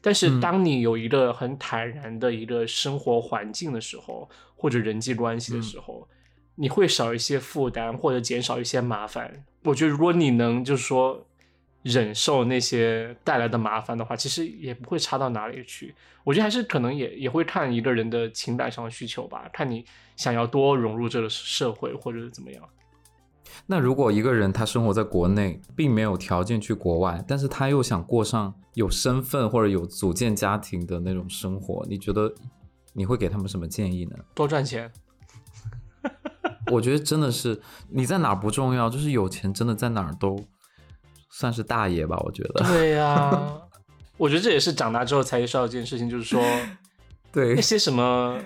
[0.00, 6.08] 但是当你有一个很坦然的一个生活环境的时候，或者人际关系的时候，
[6.56, 9.44] 你会少一些负担或者减少一些麻烦。
[9.62, 11.26] 我觉得如果你能就是说
[11.82, 15.94] 忍受那些带来的麻烦的话，其实也不会差到哪里去。
[16.24, 19.84] 我觉得还是可能也也会看一个人的情感上的需求吧，看你
[20.16, 22.62] 想要多融入这个社会或者怎么样。
[23.66, 32.32] 那如果一个人他生活在国内，并没有条件去国外，但是他又想过上有身份或者有组建家庭的那种生活，你觉得
[32.92, 34.16] 你会给他们什么建议呢？
[34.34, 34.90] 多赚钱。
[36.70, 40.38] 我觉得真的是你在哪儿不重要，就是有钱真的在哪儿都
[41.30, 42.16] 算是大爷吧。
[42.18, 42.64] 我觉得。
[42.66, 43.30] 对呀，
[44.18, 46.42] 我觉得这也是长大之后才意识到一件事情，就是说，
[47.32, 48.38] 对那些什么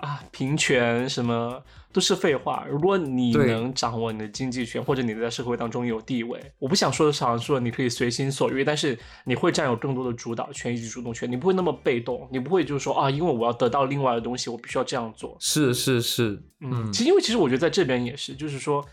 [0.00, 1.62] 啊平权什么
[1.92, 2.66] 都是废话。
[2.70, 15.36] 如果你能掌握你的经济权，或者你在社会当中有地位，我不想说的是好像说你可以随心所欲，但是你会占有更多的主导权以及主动权，你不会那么被动，你不会就是说啊，因为我要得到另外的东西，我必须要这样做。
[15.40, 18.84] 是是是，嗯，其实因为其实我觉得在这边也是，就是说，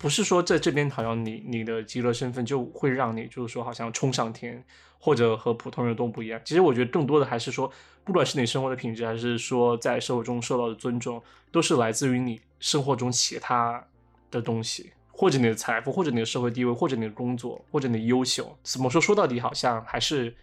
[0.00, 4.64] 不是说在这边好像你你的极乐身份就会让你就是说好像冲上天，
[4.98, 6.40] 或者和普通人都不一样。
[6.42, 7.70] 其实我觉得更多的还是说，
[8.02, 11.22] 不管是你生活的品质，还是说在社会中受到的尊重，
[11.52, 13.86] 都是来自于你生活中其他
[14.30, 18.56] 的东西，或者你的财富，或者你的社会地位，或者你的工作，或者你的优秀。
[18.62, 18.98] 怎么说？
[18.98, 20.34] 说到底，好像还是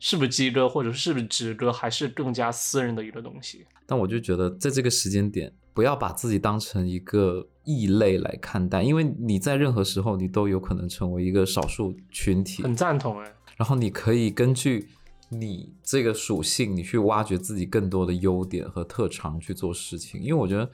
[0.00, 3.64] 是不是鸡哥，或者是不是直哥，还是更加私人的一个东西。
[3.86, 13.32] 但我就觉得在这个时间点，不要把自己当成一个异类来看待，因为你在任何时候你都有可能成为一个少数群体，很赞同哎。
[13.56, 14.88] 然后你可以根据
[15.28, 20.20] 你这个属性，你去挖掘自己更多的优点和特长去做事情。
[20.20, 20.70] 因为我觉得，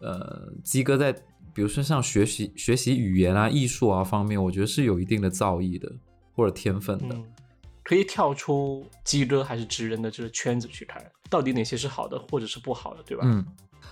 [0.00, 1.12] 呃，鸡哥在
[1.54, 5.90] 比如说像学习学习语言啊、艺术啊方面，我觉得是有一定的造诣的
[6.34, 7.14] 或者天分的。
[7.14, 7.24] 嗯，
[7.82, 13.24] 可以跳出鸡哥还是直人的这个圈子去看，到底哪些是好的，或者是不好的，对吧？
[13.26, 13.44] 嗯，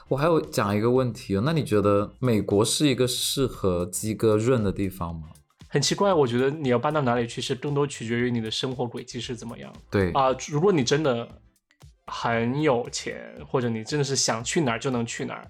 [0.09, 5.29] 我还有讲一个问题哦，那你觉得美国是一个适合鸡哥润的地方吗？
[5.69, 11.29] 很奇怪，我觉得你要搬到哪里去，是更多取决于你的生活轨迹是怎么样对，啊、如果你真的
[12.07, 15.49] 很有钱，或者你真的是想去哪儿就能去哪儿，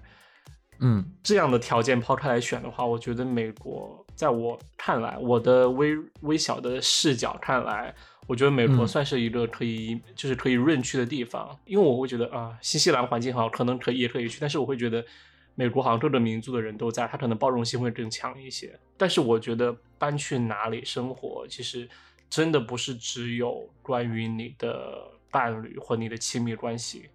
[0.81, 7.93] 嗯这样的条件抛开来选的话，我觉得美国在我看来，我的微微小的视角看来，
[8.27, 15.05] 我觉得美国嗯算是一个可以、就是可以润去的地方，因为我会觉得啊，新西兰环境好，可能可以也可以去，但是我会觉得
[15.53, 18.77] 美国好像各个民族的人都在，他可能包容性会更强一些。
[18.97, 21.87] 但是我觉得搬去哪里生活，其实
[22.29, 27.09] 真的不是只有关于你的伴侣或你的亲密关系。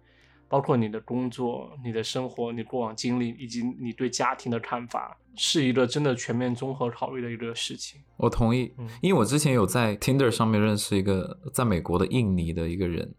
[0.47, 8.01] 包括你的工作、你的生活、你过往经历，以及你对家庭的看法，是一个真的全面综合考虑的一个事情。
[8.17, 13.13] 我同意，嗯因为我之前有在 Tinder 上面认识一个在美国的印尼的一个人，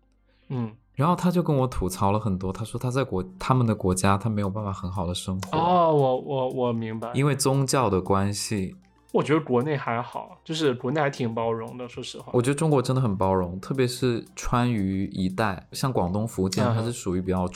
[0.49, 8.74] 嗯，然后他就跟我吐槽了很多，他说他在国他们的国家他没有办法很好的生活，哦，我我我明白，因为宗教的关系。
[9.13, 12.31] 我觉得国内还好，就是国内还挺包容的，说实话。
[12.35, 17.49] 我觉得中国真的很包容，特别是川渝一带，像广东、福建，嗯它是属于比较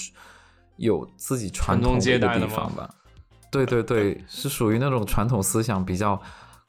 [0.77, 2.89] 有自己传统的地方吧。
[3.51, 6.19] 对对对， 是属于那种传统思想比较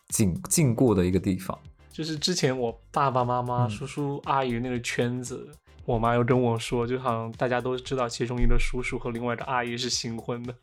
[0.09, 1.57] 紧禁锢的一个地方。
[1.89, 5.49] 就是之前我爸爸妈妈、嗯叔叔阿姨那个圈子，
[5.85, 10.55] 我妈又跟我说，就好像大家都知道，其中一个叔叔和另外一个阿姨是新婚的，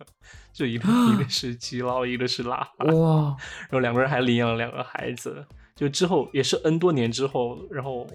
[0.53, 2.87] 就一个 一个是基佬，一个是喇叭。
[2.95, 3.37] 哇，
[3.69, 5.45] 然后两个人还领养了两个孩子，
[5.77, 8.07] 就之后也是 N 多年之后，然后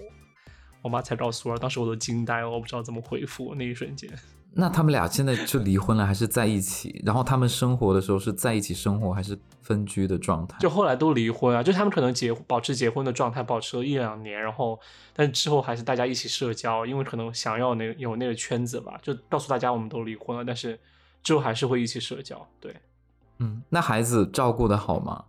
[0.82, 4.10] 我妈才告诉我，当时我都惊呆了，我不知道怎么回复那一瞬间。
[4.58, 7.02] 那他们俩现在就离婚了，还是在一起？
[7.04, 10.58] 然后他们生活的时候是在一起生活，还是分居的状态？
[10.58, 14.80] 就后来都离婚啊，就他们可能结保持结婚的状态，保持了一两年，然后
[15.12, 20.80] 但之后还是大家一起社交，因为可能想要那有那个圈子吧，就告诉大家我们都离婚了，但是
[21.22, 22.74] 之后还是会一起社交，对，
[23.38, 25.24] 嗯，那孩子照顾的好吗？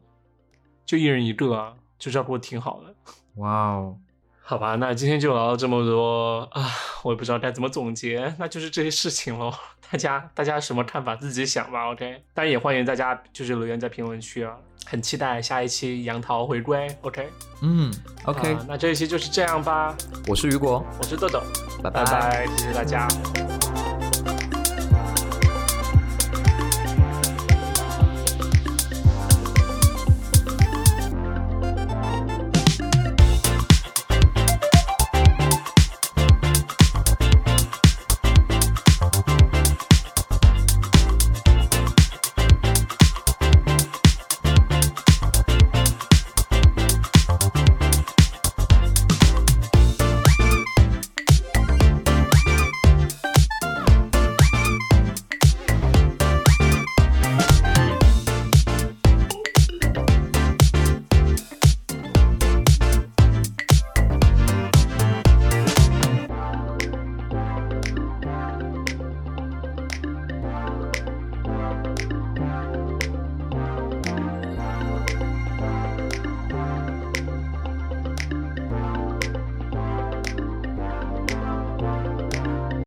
[0.86, 2.96] 就一人一个啊，就照顾的挺好的。
[3.36, 3.98] 哇哦，
[4.50, 6.72] 好吧，那今天就聊了这么多啊，
[7.04, 9.54] 我也不知道该怎么总结，那就是这些事情喽。
[9.92, 12.24] 大家大家什么看法自己想吧，OK。
[12.34, 17.28] 当然也欢迎大家就是留言在评论区啊，很期待下一期杨桃回归，OK。
[17.62, 17.94] 嗯
[18.24, 19.94] ，OK，、啊那这一期就是这样吧，
[20.30, 21.44] 我是雨果，我是豆豆，
[21.84, 23.06] 拜拜拜，谢谢大家。